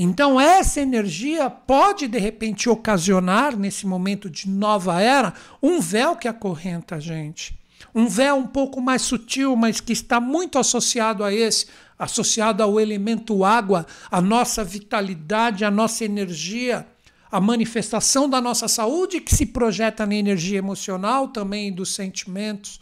Então, 0.00 0.40
essa 0.40 0.80
energia 0.80 1.50
pode, 1.50 2.06
de 2.06 2.18
repente, 2.18 2.68
ocasionar, 2.70 3.58
nesse 3.58 3.84
momento 3.84 4.30
de 4.30 4.48
nova 4.48 5.02
era, 5.02 5.34
um 5.60 5.80
véu 5.80 6.14
que 6.14 6.28
acorrenta 6.28 6.94
a 6.94 7.00
gente 7.00 7.57
um 7.94 8.06
véu 8.06 8.36
um 8.36 8.46
pouco 8.46 8.80
mais 8.80 9.02
sutil, 9.02 9.56
mas 9.56 9.80
que 9.80 9.92
está 9.92 10.20
muito 10.20 10.58
associado 10.58 11.24
a 11.24 11.32
esse, 11.32 11.66
associado 11.98 12.62
ao 12.62 12.78
elemento 12.78 13.44
água, 13.44 13.86
a 14.10 14.20
nossa 14.20 14.62
vitalidade, 14.62 15.64
a 15.64 15.70
nossa 15.70 16.04
energia, 16.04 16.86
a 17.30 17.40
manifestação 17.40 18.28
da 18.28 18.40
nossa 18.40 18.68
saúde 18.68 19.20
que 19.20 19.34
se 19.34 19.46
projeta 19.46 20.06
na 20.06 20.14
energia 20.14 20.58
emocional 20.58 21.28
também 21.28 21.72
dos 21.72 21.94
sentimentos. 21.94 22.78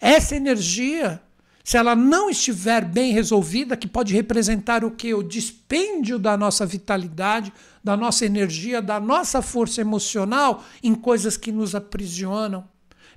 Essa 0.00 0.36
energia, 0.36 1.20
se 1.64 1.76
ela 1.76 1.94
não 1.94 2.30
estiver 2.30 2.84
bem 2.84 3.12
resolvida, 3.12 3.76
que 3.76 3.86
pode 3.86 4.14
representar 4.14 4.84
o 4.84 4.90
que? 4.90 5.12
O 5.12 5.22
dispêndio 5.22 6.18
da 6.18 6.36
nossa 6.36 6.64
vitalidade, 6.64 7.52
da 7.82 7.96
nossa 7.96 8.24
energia, 8.24 8.80
da 8.80 8.98
nossa 8.98 9.42
força 9.42 9.80
emocional 9.80 10.64
em 10.82 10.94
coisas 10.94 11.36
que 11.36 11.52
nos 11.52 11.74
aprisionam 11.74 12.71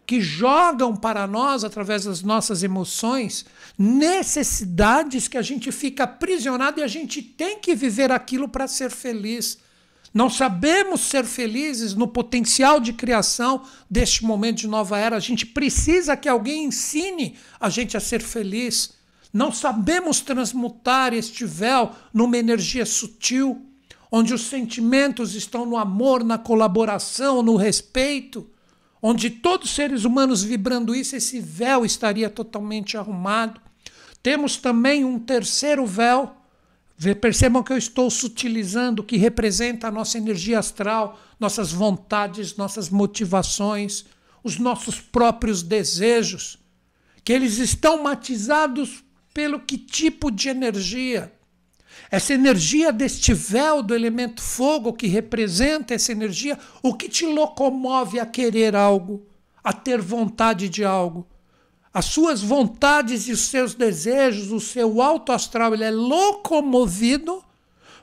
que 0.05 0.21
jogam 0.21 0.95
para 0.95 1.25
nós, 1.25 1.63
através 1.63 2.05
das 2.05 2.21
nossas 2.21 2.61
emoções, 2.61 3.45
necessidades 3.77 5.27
que 5.27 5.37
a 5.37 5.41
gente 5.41 5.71
fica 5.71 6.03
aprisionado 6.03 6.79
e 6.79 6.83
a 6.83 6.87
gente 6.87 7.21
tem 7.21 7.59
que 7.59 7.75
viver 7.75 8.11
aquilo 8.11 8.47
para 8.47 8.67
ser 8.67 8.91
feliz. 8.91 9.57
Não 10.13 10.29
sabemos 10.29 11.01
ser 11.01 11.25
felizes 11.25 11.93
no 11.93 12.07
potencial 12.07 12.79
de 12.79 12.93
criação 12.93 13.63
deste 13.89 14.23
momento 14.23 14.59
de 14.59 14.67
nova 14.67 14.97
era. 14.97 15.17
A 15.17 15.19
gente 15.19 15.45
precisa 15.45 16.15
que 16.15 16.29
alguém 16.29 16.65
ensine 16.65 17.35
a 17.59 17.69
gente 17.69 17.97
a 17.97 17.99
ser 17.99 18.21
feliz. 18.21 18.93
Não 19.33 19.51
sabemos 19.51 20.21
transmutar 20.21 21.13
este 21.13 21.45
véu 21.45 21.91
numa 22.13 22.37
energia 22.37 22.85
sutil, 22.85 23.65
onde 24.09 24.33
os 24.33 24.43
sentimentos 24.43 25.35
estão 25.35 25.65
no 25.65 25.75
amor, 25.75 26.23
na 26.23 26.37
colaboração, 26.37 27.41
no 27.41 27.57
respeito 27.57 28.49
onde 29.07 29.29
todos 29.29 29.69
os 29.69 29.75
seres 29.75 30.03
humanos 30.03 30.43
vibrando 30.43 30.95
isso, 30.95 31.15
esse 31.15 31.39
véu 31.39 31.85
estaria 31.85 32.27
totalmente 32.27 32.97
arrumado. 32.97 33.61
Temos 34.23 34.57
também 34.57 35.05
um 35.05 35.19
terceiro 35.19 35.85
véu. 35.85 36.35
Percebam 37.21 37.61
que 37.61 37.71
eu 37.71 37.77
estou 37.77 38.09
sutilizando, 38.09 39.03
que 39.03 39.15
representa 39.15 39.87
a 39.87 39.91
nossa 39.91 40.17
energia 40.17 40.57
astral, 40.57 41.19
nossas 41.39 41.71
vontades, 41.71 42.55
nossas 42.55 42.89
motivações, 42.89 44.05
os 44.43 44.57
nossos 44.57 44.99
próprios 44.99 45.61
desejos, 45.61 46.57
que 47.23 47.31
eles 47.31 47.59
estão 47.59 48.01
matizados 48.01 49.03
pelo 49.31 49.59
que 49.59 49.77
tipo 49.77 50.31
de 50.31 50.49
energia. 50.49 51.31
Essa 52.12 52.34
energia 52.34 52.91
deste 52.91 53.34
véu 53.34 53.81
do 53.81 53.95
elemento 53.95 54.41
fogo 54.41 54.93
que 54.93 55.08
representa 55.08 55.93
essa 55.93 56.12
energia, 56.12 56.58
o 56.81 56.93
que 56.93 57.10
te 57.10 57.25
locomove 57.25 58.19
a 58.19 58.25
querer 58.25 58.75
algo, 58.75 59.25
a 59.63 59.73
ter 59.73 60.01
vontade 60.01 60.69
de 60.69 60.84
algo. 60.84 61.27
As 61.93 62.05
suas 62.05 62.41
vontades 62.41 63.27
e 63.27 63.31
os 63.31 63.41
seus 63.41 63.73
desejos, 63.73 64.51
o 64.51 64.60
seu 64.60 65.01
alto 65.01 65.31
astral, 65.31 65.73
ele 65.73 65.86
é 65.86 65.91
locomovido 65.91 67.43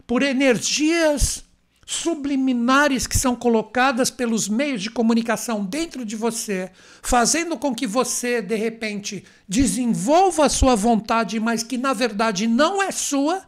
por 0.07 0.22
energias 0.22 1.44
subliminares 1.85 3.07
que 3.07 3.18
são 3.18 3.37
colocadas 3.37 4.11
pelos 4.11 4.48
meios 4.48 4.83
de 4.83 4.90
comunicação 4.90 5.64
dentro 5.64 6.05
de 6.05 6.16
você, 6.16 6.70
fazendo 7.02 7.59
com 7.59 7.74
que 7.74 7.87
você, 7.87 8.40
de 8.40 8.57
repente, 8.57 9.24
desenvolva 9.46 10.46
a 10.46 10.48
sua 10.48 10.74
vontade, 10.74 11.38
mas 11.38 11.62
que 11.62 11.76
na 11.76 11.92
verdade 11.92 12.46
não 12.46 12.83
é 12.83 12.90
sua, 12.90 13.42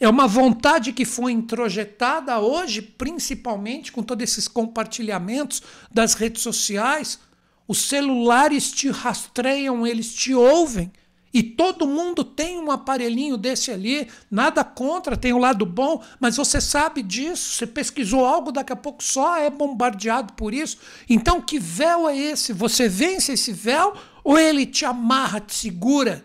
é 0.00 0.08
uma 0.08 0.26
vontade 0.26 0.92
que 0.92 1.04
foi 1.04 1.32
introjetada 1.32 2.38
hoje, 2.38 2.82
principalmente 2.82 3.92
com 3.92 4.02
todos 4.02 4.24
esses 4.24 4.48
compartilhamentos 4.48 5.62
das 5.92 6.14
redes 6.14 6.42
sociais. 6.42 7.18
Os 7.66 7.78
celulares 7.88 8.70
te 8.70 8.90
rastreiam, 8.90 9.86
eles 9.86 10.12
te 10.14 10.34
ouvem. 10.34 10.90
E 11.32 11.42
todo 11.42 11.84
mundo 11.84 12.22
tem 12.22 12.60
um 12.60 12.70
aparelhinho 12.70 13.36
desse 13.36 13.72
ali, 13.72 14.06
nada 14.30 14.62
contra, 14.62 15.16
tem 15.16 15.32
o 15.32 15.36
um 15.36 15.40
lado 15.40 15.66
bom, 15.66 16.00
mas 16.20 16.36
você 16.36 16.60
sabe 16.60 17.02
disso, 17.02 17.56
você 17.56 17.66
pesquisou 17.66 18.24
algo, 18.24 18.52
daqui 18.52 18.72
a 18.72 18.76
pouco 18.76 19.02
só 19.02 19.36
é 19.36 19.50
bombardeado 19.50 20.34
por 20.34 20.54
isso. 20.54 20.78
Então, 21.10 21.40
que 21.40 21.58
véu 21.58 22.08
é 22.08 22.16
esse? 22.16 22.52
Você 22.52 22.88
vence 22.88 23.32
esse 23.32 23.52
véu 23.52 23.94
ou 24.22 24.38
ele 24.38 24.64
te 24.64 24.84
amarra, 24.84 25.40
te 25.40 25.56
segura? 25.56 26.24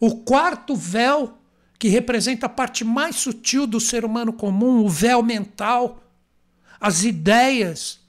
O 0.00 0.16
quarto 0.16 0.74
véu 0.74 1.38
que 1.84 1.88
representa 1.90 2.46
a 2.46 2.48
parte 2.48 2.82
mais 2.82 3.16
sutil 3.16 3.66
do 3.66 3.78
ser 3.78 4.06
humano 4.06 4.32
comum, 4.32 4.82
o 4.82 4.88
véu 4.88 5.22
mental, 5.22 6.02
as 6.80 7.04
ideias, 7.04 8.00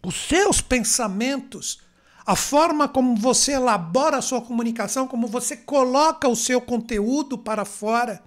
os 0.00 0.14
seus 0.14 0.60
pensamentos, 0.60 1.80
a 2.24 2.36
forma 2.36 2.86
como 2.86 3.16
você 3.16 3.54
elabora 3.54 4.18
a 4.18 4.22
sua 4.22 4.40
comunicação, 4.40 5.08
como 5.08 5.26
você 5.26 5.56
coloca 5.56 6.28
o 6.28 6.36
seu 6.36 6.60
conteúdo 6.60 7.36
para 7.36 7.64
fora. 7.64 8.22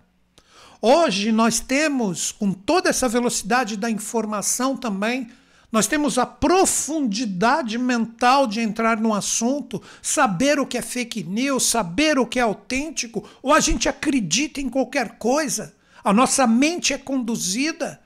Hoje 0.81 1.31
nós 1.31 1.61
temos, 1.61 2.33
com 2.33 2.51
toda 2.51 2.89
essa 2.89 3.07
velocidade 3.07 3.77
da 3.77 3.89
informação 3.89 4.75
também, 4.75 5.31
nós 5.73 5.87
temos 5.87 6.19
a 6.19 6.25
profundidade 6.27 7.79
mental 7.79 8.45
de 8.45 8.59
entrar 8.59 9.01
no 9.01 9.11
assunto, 9.11 9.81
saber 10.03 10.59
o 10.59 10.67
que 10.67 10.77
é 10.77 10.83
fake 10.83 11.23
news, 11.23 11.63
saber 11.63 12.19
o 12.19 12.27
que 12.27 12.37
é 12.37 12.43
autêntico, 12.43 13.27
ou 13.41 13.51
a 13.51 13.59
gente 13.59 13.89
acredita 13.89 14.61
em 14.61 14.69
qualquer 14.69 15.17
coisa. 15.17 15.75
A 16.03 16.13
nossa 16.13 16.45
mente 16.45 16.93
é 16.93 16.97
conduzida. 16.99 17.99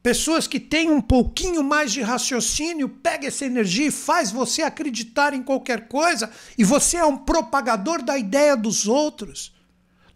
Pessoas 0.00 0.46
que 0.46 0.60
têm 0.60 0.88
um 0.88 1.00
pouquinho 1.00 1.64
mais 1.64 1.90
de 1.90 2.02
raciocínio, 2.02 2.88
pega 2.88 3.26
essa 3.26 3.44
energia 3.44 3.88
e 3.88 3.90
faz 3.90 4.30
você 4.30 4.62
acreditar 4.62 5.34
em 5.34 5.42
qualquer 5.42 5.88
coisa, 5.88 6.30
e 6.56 6.62
você 6.62 6.98
é 6.98 7.04
um 7.04 7.16
propagador 7.16 8.00
da 8.00 8.16
ideia 8.16 8.56
dos 8.56 8.86
outros. 8.86 9.52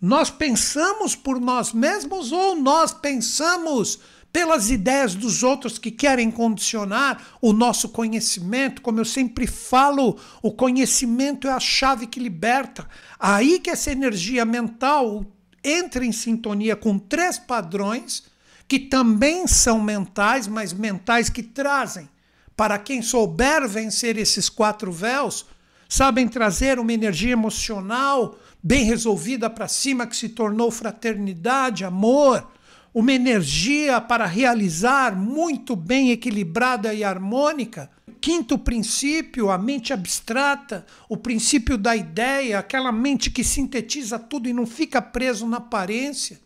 Nós 0.01 0.31
pensamos 0.31 1.17
por 1.17 1.41
nós 1.41 1.73
mesmos 1.73 2.31
ou 2.31 2.55
nós 2.55 2.93
pensamos 2.93 3.99
pelas 4.33 4.71
ideias 4.71 5.15
dos 5.15 5.43
outros 5.43 5.79
que 5.79 5.91
querem 5.91 6.31
condicionar 6.31 7.21
o 7.41 7.53
nosso 7.53 7.89
conhecimento. 7.89 8.81
Como 8.81 9.01
eu 9.01 9.05
sempre 9.05 9.47
falo, 9.47 10.17
o 10.43 10.53
conhecimento 10.53 11.49
é 11.49 11.53
a 11.53 11.61
chave 11.61 12.07
que 12.07 12.21
liberta. 12.21 12.89
Aí 13.19 13.59
que 13.59 13.71
essa 13.71 13.91
energia 13.91 14.45
mental 14.45 15.25
entra 15.65 16.05
em 16.05 16.13
sintonia 16.13 16.77
com 16.77 16.99
três 16.99 17.39
padrões 17.39 18.25
que 18.69 18.79
também 18.79 19.49
são 19.49 19.83
mentais, 19.83 20.47
mas 20.47 20.73
mentais 20.73 21.29
que 21.29 21.43
trazem. 21.43 22.09
Para 22.57 22.79
quem 22.79 23.03
souber 23.03 23.67
vencer 23.69 24.17
esses 24.17 24.49
quatro 24.49 24.93
véus, 24.93 25.45
sabem 25.89 26.29
trazer 26.29 26.79
uma 26.79 26.93
energia 26.93 27.33
emocional 27.33 28.39
bem 28.63 28.85
resolvida 28.85 29.51
para 29.51 29.67
cima 29.67 30.07
que 30.07 30.17
se 30.17 30.29
tornou 30.29 30.71
fraternidade, 30.71 31.85
amor 31.85 32.47
uma 32.93 33.13
energia 33.13 34.01
para 34.01 34.27
realizar 34.27 35.17
muito 35.17 35.77
bem 35.77 36.11
equilibrada 36.11 36.93
e 36.93 37.05
harmônica. 37.05 37.91
Quinto 38.21 38.59
princípio, 38.59 39.51
a 39.51 39.57
mente 39.57 39.93
abstrata, 39.93 40.85
o 41.09 41.17
princípio 41.17 41.79
da 41.79 41.97
ideia, 41.97 42.59
aquela 42.59 42.93
mente 42.93 43.31
que 43.31 43.45
sintetiza 43.45 44.19
tudo 44.19 44.49
e 44.49 44.53
não 44.53 44.67
fica 44.67 45.01
preso 45.01 45.47
na 45.47 45.59
aparência. 45.59 46.41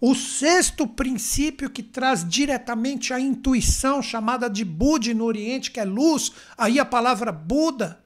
O 0.00 0.14
sexto 0.14 0.86
princípio 0.86 1.70
que 1.70 1.82
traz 1.82 2.28
diretamente 2.28 3.12
a 3.12 3.18
intuição, 3.18 4.02
chamada 4.02 4.48
de 4.48 4.64
Budi 4.64 5.14
no 5.14 5.24
Oriente, 5.24 5.70
que 5.70 5.80
é 5.80 5.84
luz, 5.84 6.32
aí 6.56 6.78
a 6.78 6.84
palavra 6.84 7.32
Buda 7.32 7.98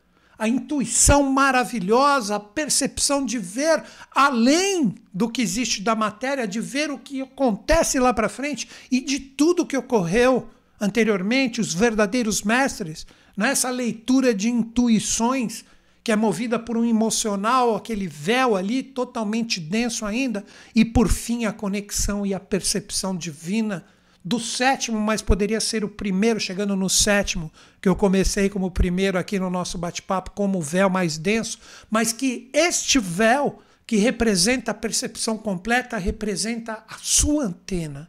a 0.43 0.49
intuição 0.49 1.23
maravilhosa, 1.31 2.35
a 2.35 2.41
percepção 2.41 3.25
de 3.25 3.39
ver 3.39 3.81
além 4.11 4.97
do 5.15 5.31
que 5.31 5.41
existe 5.41 5.81
da 5.81 5.95
matéria, 5.95 6.49
de 6.49 6.59
ver 6.61 6.91
o 6.91 6.99
que 6.99 7.23
acontece 7.23 8.01
lá 8.01 8.13
para 8.13 8.29
frente 8.29 8.69
e 8.91 9.01
de 9.01 9.21
tudo 9.21 9.65
que 9.65 9.77
ocorreu 9.77 10.51
anteriormente, 10.81 11.61
os 11.61 11.73
verdadeiros 11.73 12.43
mestres, 12.43 13.07
nessa 13.37 13.71
né? 13.71 13.77
leitura 13.77 14.35
de 14.35 14.49
intuições 14.49 15.65
que 16.03 16.11
é 16.11 16.17
movida 16.17 16.59
por 16.59 16.77
um 16.77 16.85
emocional, 16.85 17.77
aquele 17.77 18.09
véu 18.09 18.57
ali 18.57 18.83
totalmente 18.83 19.61
denso 19.61 20.05
ainda, 20.05 20.45
e 20.75 20.85
por 20.85 21.09
fim 21.09 21.45
a 21.45 21.53
conexão 21.53 22.27
e 22.27 22.35
a 22.35 22.41
percepção 22.41 23.17
divina 23.17 23.85
do 24.25 24.39
sétimo, 24.39 25.01
mas 25.01 25.21
poderia 25.21 25.61
ser 25.61 25.85
o 25.85 25.89
primeiro, 25.89 26.39
chegando 26.39 26.77
no 26.77 26.89
sétimo, 26.89 27.53
que 27.81 27.89
eu 27.89 27.97
comecei 27.97 28.49
como 28.49 28.67
o 28.67 28.71
primeiro 28.71 29.19
aqui 29.19 29.39
no 29.39 29.51
nosso 29.51 29.77
bate-papo, 29.77 30.31
como 30.31 30.59
o 30.59 30.63
véu 30.63 30.89
mais 30.89 31.19
denso, 31.19 31.59
mas 31.91 32.13
que 32.13 32.49
este 32.53 32.99
véu, 32.99 33.61
que 33.87 33.97
representa 33.97 34.71
a 34.71 34.75
percepção 34.75 35.37
completa, 35.37 35.99
representa 35.99 36.85
a 36.89 36.97
sua 37.01 37.45
antena. 37.45 38.09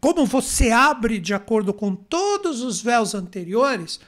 Como 0.00 0.26
você 0.26 0.70
abre 0.70 1.18
de 1.18 1.32
acordo 1.32 1.72
com 1.72 1.94
todos 1.94 2.60
os 2.60 2.80
véus 2.80 3.14
anteriores, 3.14 4.00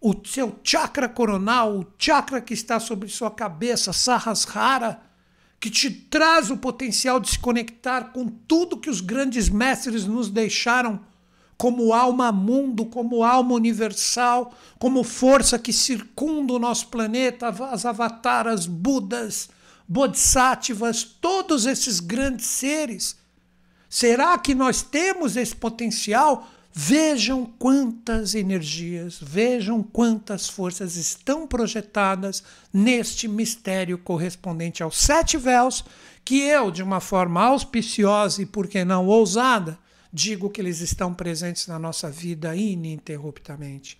o 0.00 0.14
seu 0.26 0.58
chakra 0.62 1.08
coronal, 1.08 1.78
o 1.78 1.86
chakra 1.98 2.40
que 2.40 2.52
está 2.52 2.78
sobre 2.78 3.08
sua 3.08 3.30
cabeça, 3.30 3.92
Sahasrara, 3.92 5.00
que 5.64 5.70
te 5.70 5.90
traz 5.90 6.50
o 6.50 6.58
potencial 6.58 7.18
de 7.18 7.30
se 7.30 7.38
conectar 7.38 8.12
com 8.12 8.28
tudo 8.28 8.76
que 8.76 8.90
os 8.90 9.00
grandes 9.00 9.48
mestres 9.48 10.04
nos 10.04 10.28
deixaram 10.28 11.00
como 11.56 11.94
alma 11.94 12.30
mundo, 12.30 12.84
como 12.84 13.24
alma 13.24 13.54
universal, 13.54 14.52
como 14.78 15.02
força 15.02 15.58
que 15.58 15.72
circunda 15.72 16.52
o 16.52 16.58
nosso 16.58 16.88
planeta, 16.88 17.48
as 17.48 17.86
avataras, 17.86 18.66
Budas, 18.66 19.48
Bodhisattvas, 19.88 21.02
todos 21.02 21.64
esses 21.64 21.98
grandes 21.98 22.44
seres. 22.44 23.16
Será 23.88 24.36
que 24.36 24.54
nós 24.54 24.82
temos 24.82 25.34
esse 25.34 25.56
potencial 25.56 26.46
Vejam 26.76 27.46
quantas 27.46 28.34
energias, 28.34 29.20
vejam 29.22 29.80
quantas 29.80 30.48
forças 30.48 30.96
estão 30.96 31.46
projetadas 31.46 32.42
neste 32.72 33.28
mistério 33.28 33.96
correspondente 33.96 34.82
aos 34.82 34.98
sete 34.98 35.36
véus, 35.36 35.84
que 36.24 36.40
eu, 36.40 36.72
de 36.72 36.82
uma 36.82 36.98
forma 36.98 37.40
auspiciosa 37.44 38.42
e, 38.42 38.46
por 38.46 38.66
que 38.66 38.84
não, 38.84 39.06
ousada, 39.06 39.78
digo 40.12 40.50
que 40.50 40.60
eles 40.60 40.80
estão 40.80 41.14
presentes 41.14 41.68
na 41.68 41.78
nossa 41.78 42.10
vida 42.10 42.56
ininterruptamente. 42.56 43.96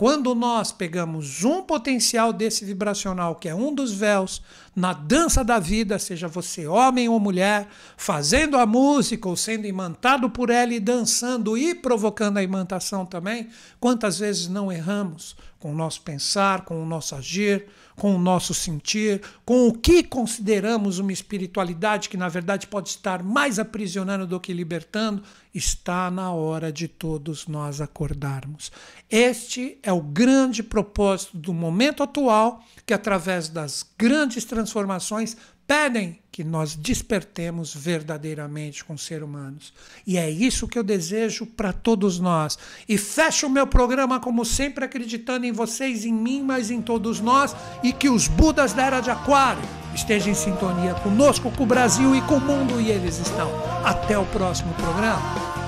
Quando 0.00 0.34
nós 0.34 0.72
pegamos 0.72 1.44
um 1.44 1.60
potencial 1.60 2.32
desse 2.32 2.64
vibracional, 2.64 3.34
que 3.34 3.50
é 3.50 3.54
um 3.54 3.74
dos 3.74 3.92
véus, 3.92 4.40
na 4.74 4.94
dança 4.94 5.44
da 5.44 5.58
vida, 5.58 5.98
seja 5.98 6.26
você 6.26 6.66
homem 6.66 7.06
ou 7.06 7.20
mulher, 7.20 7.68
fazendo 7.98 8.56
a 8.56 8.64
música 8.64 9.28
ou 9.28 9.36
sendo 9.36 9.66
imantado 9.66 10.30
por 10.30 10.48
ela 10.48 10.72
e 10.72 10.80
dançando 10.80 11.54
e 11.54 11.74
provocando 11.74 12.38
a 12.38 12.42
imantação 12.42 13.04
também, 13.04 13.50
quantas 13.78 14.18
vezes 14.18 14.48
não 14.48 14.72
erramos 14.72 15.36
com 15.60 15.70
o 15.70 15.74
nosso 15.74 16.00
pensar, 16.00 16.62
com 16.64 16.82
o 16.82 16.86
nosso 16.86 17.14
agir, 17.14 17.66
com 17.94 18.16
o 18.16 18.18
nosso 18.18 18.54
sentir, 18.54 19.20
com 19.44 19.68
o 19.68 19.74
que 19.74 20.02
consideramos 20.02 20.98
uma 20.98 21.12
espiritualidade 21.12 22.08
que 22.08 22.16
na 22.16 22.30
verdade 22.30 22.66
pode 22.66 22.88
estar 22.88 23.22
mais 23.22 23.58
aprisionando 23.58 24.26
do 24.26 24.40
que 24.40 24.54
libertando, 24.54 25.22
está 25.54 26.10
na 26.10 26.32
hora 26.32 26.72
de 26.72 26.88
todos 26.88 27.46
nós 27.46 27.78
acordarmos. 27.78 28.72
Este 29.10 29.78
é 29.82 29.92
o 29.92 30.00
grande 30.00 30.62
propósito 30.62 31.36
do 31.36 31.52
momento 31.52 32.02
atual, 32.02 32.64
que 32.86 32.94
através 32.94 33.50
das 33.50 33.84
grandes 33.98 34.46
transformações 34.46 35.36
pedem 35.70 36.18
que 36.32 36.42
nós 36.42 36.74
despertemos 36.74 37.72
verdadeiramente 37.72 38.84
com 38.84 38.98
ser 38.98 39.22
humanos. 39.22 39.72
E 40.04 40.18
é 40.18 40.28
isso 40.28 40.66
que 40.66 40.76
eu 40.76 40.82
desejo 40.82 41.46
para 41.46 41.72
todos 41.72 42.18
nós. 42.18 42.58
E 42.88 42.98
fecho 42.98 43.46
o 43.46 43.50
meu 43.50 43.68
programa, 43.68 44.18
como 44.18 44.44
sempre, 44.44 44.84
acreditando 44.84 45.46
em 45.46 45.52
vocês, 45.52 46.04
em 46.04 46.12
mim, 46.12 46.42
mas 46.42 46.72
em 46.72 46.82
todos 46.82 47.20
nós, 47.20 47.54
e 47.84 47.92
que 47.92 48.08
os 48.08 48.26
Budas 48.26 48.72
da 48.72 48.84
Era 48.84 49.00
de 49.00 49.12
Aquário 49.12 49.62
estejam 49.94 50.32
em 50.32 50.34
sintonia 50.34 50.94
conosco, 50.94 51.52
com 51.52 51.62
o 51.62 51.66
Brasil 51.66 52.16
e 52.16 52.22
com 52.22 52.38
o 52.38 52.40
mundo, 52.40 52.80
e 52.80 52.90
eles 52.90 53.20
estão. 53.20 53.48
Até 53.84 54.18
o 54.18 54.26
próximo 54.26 54.74
programa. 54.74 55.59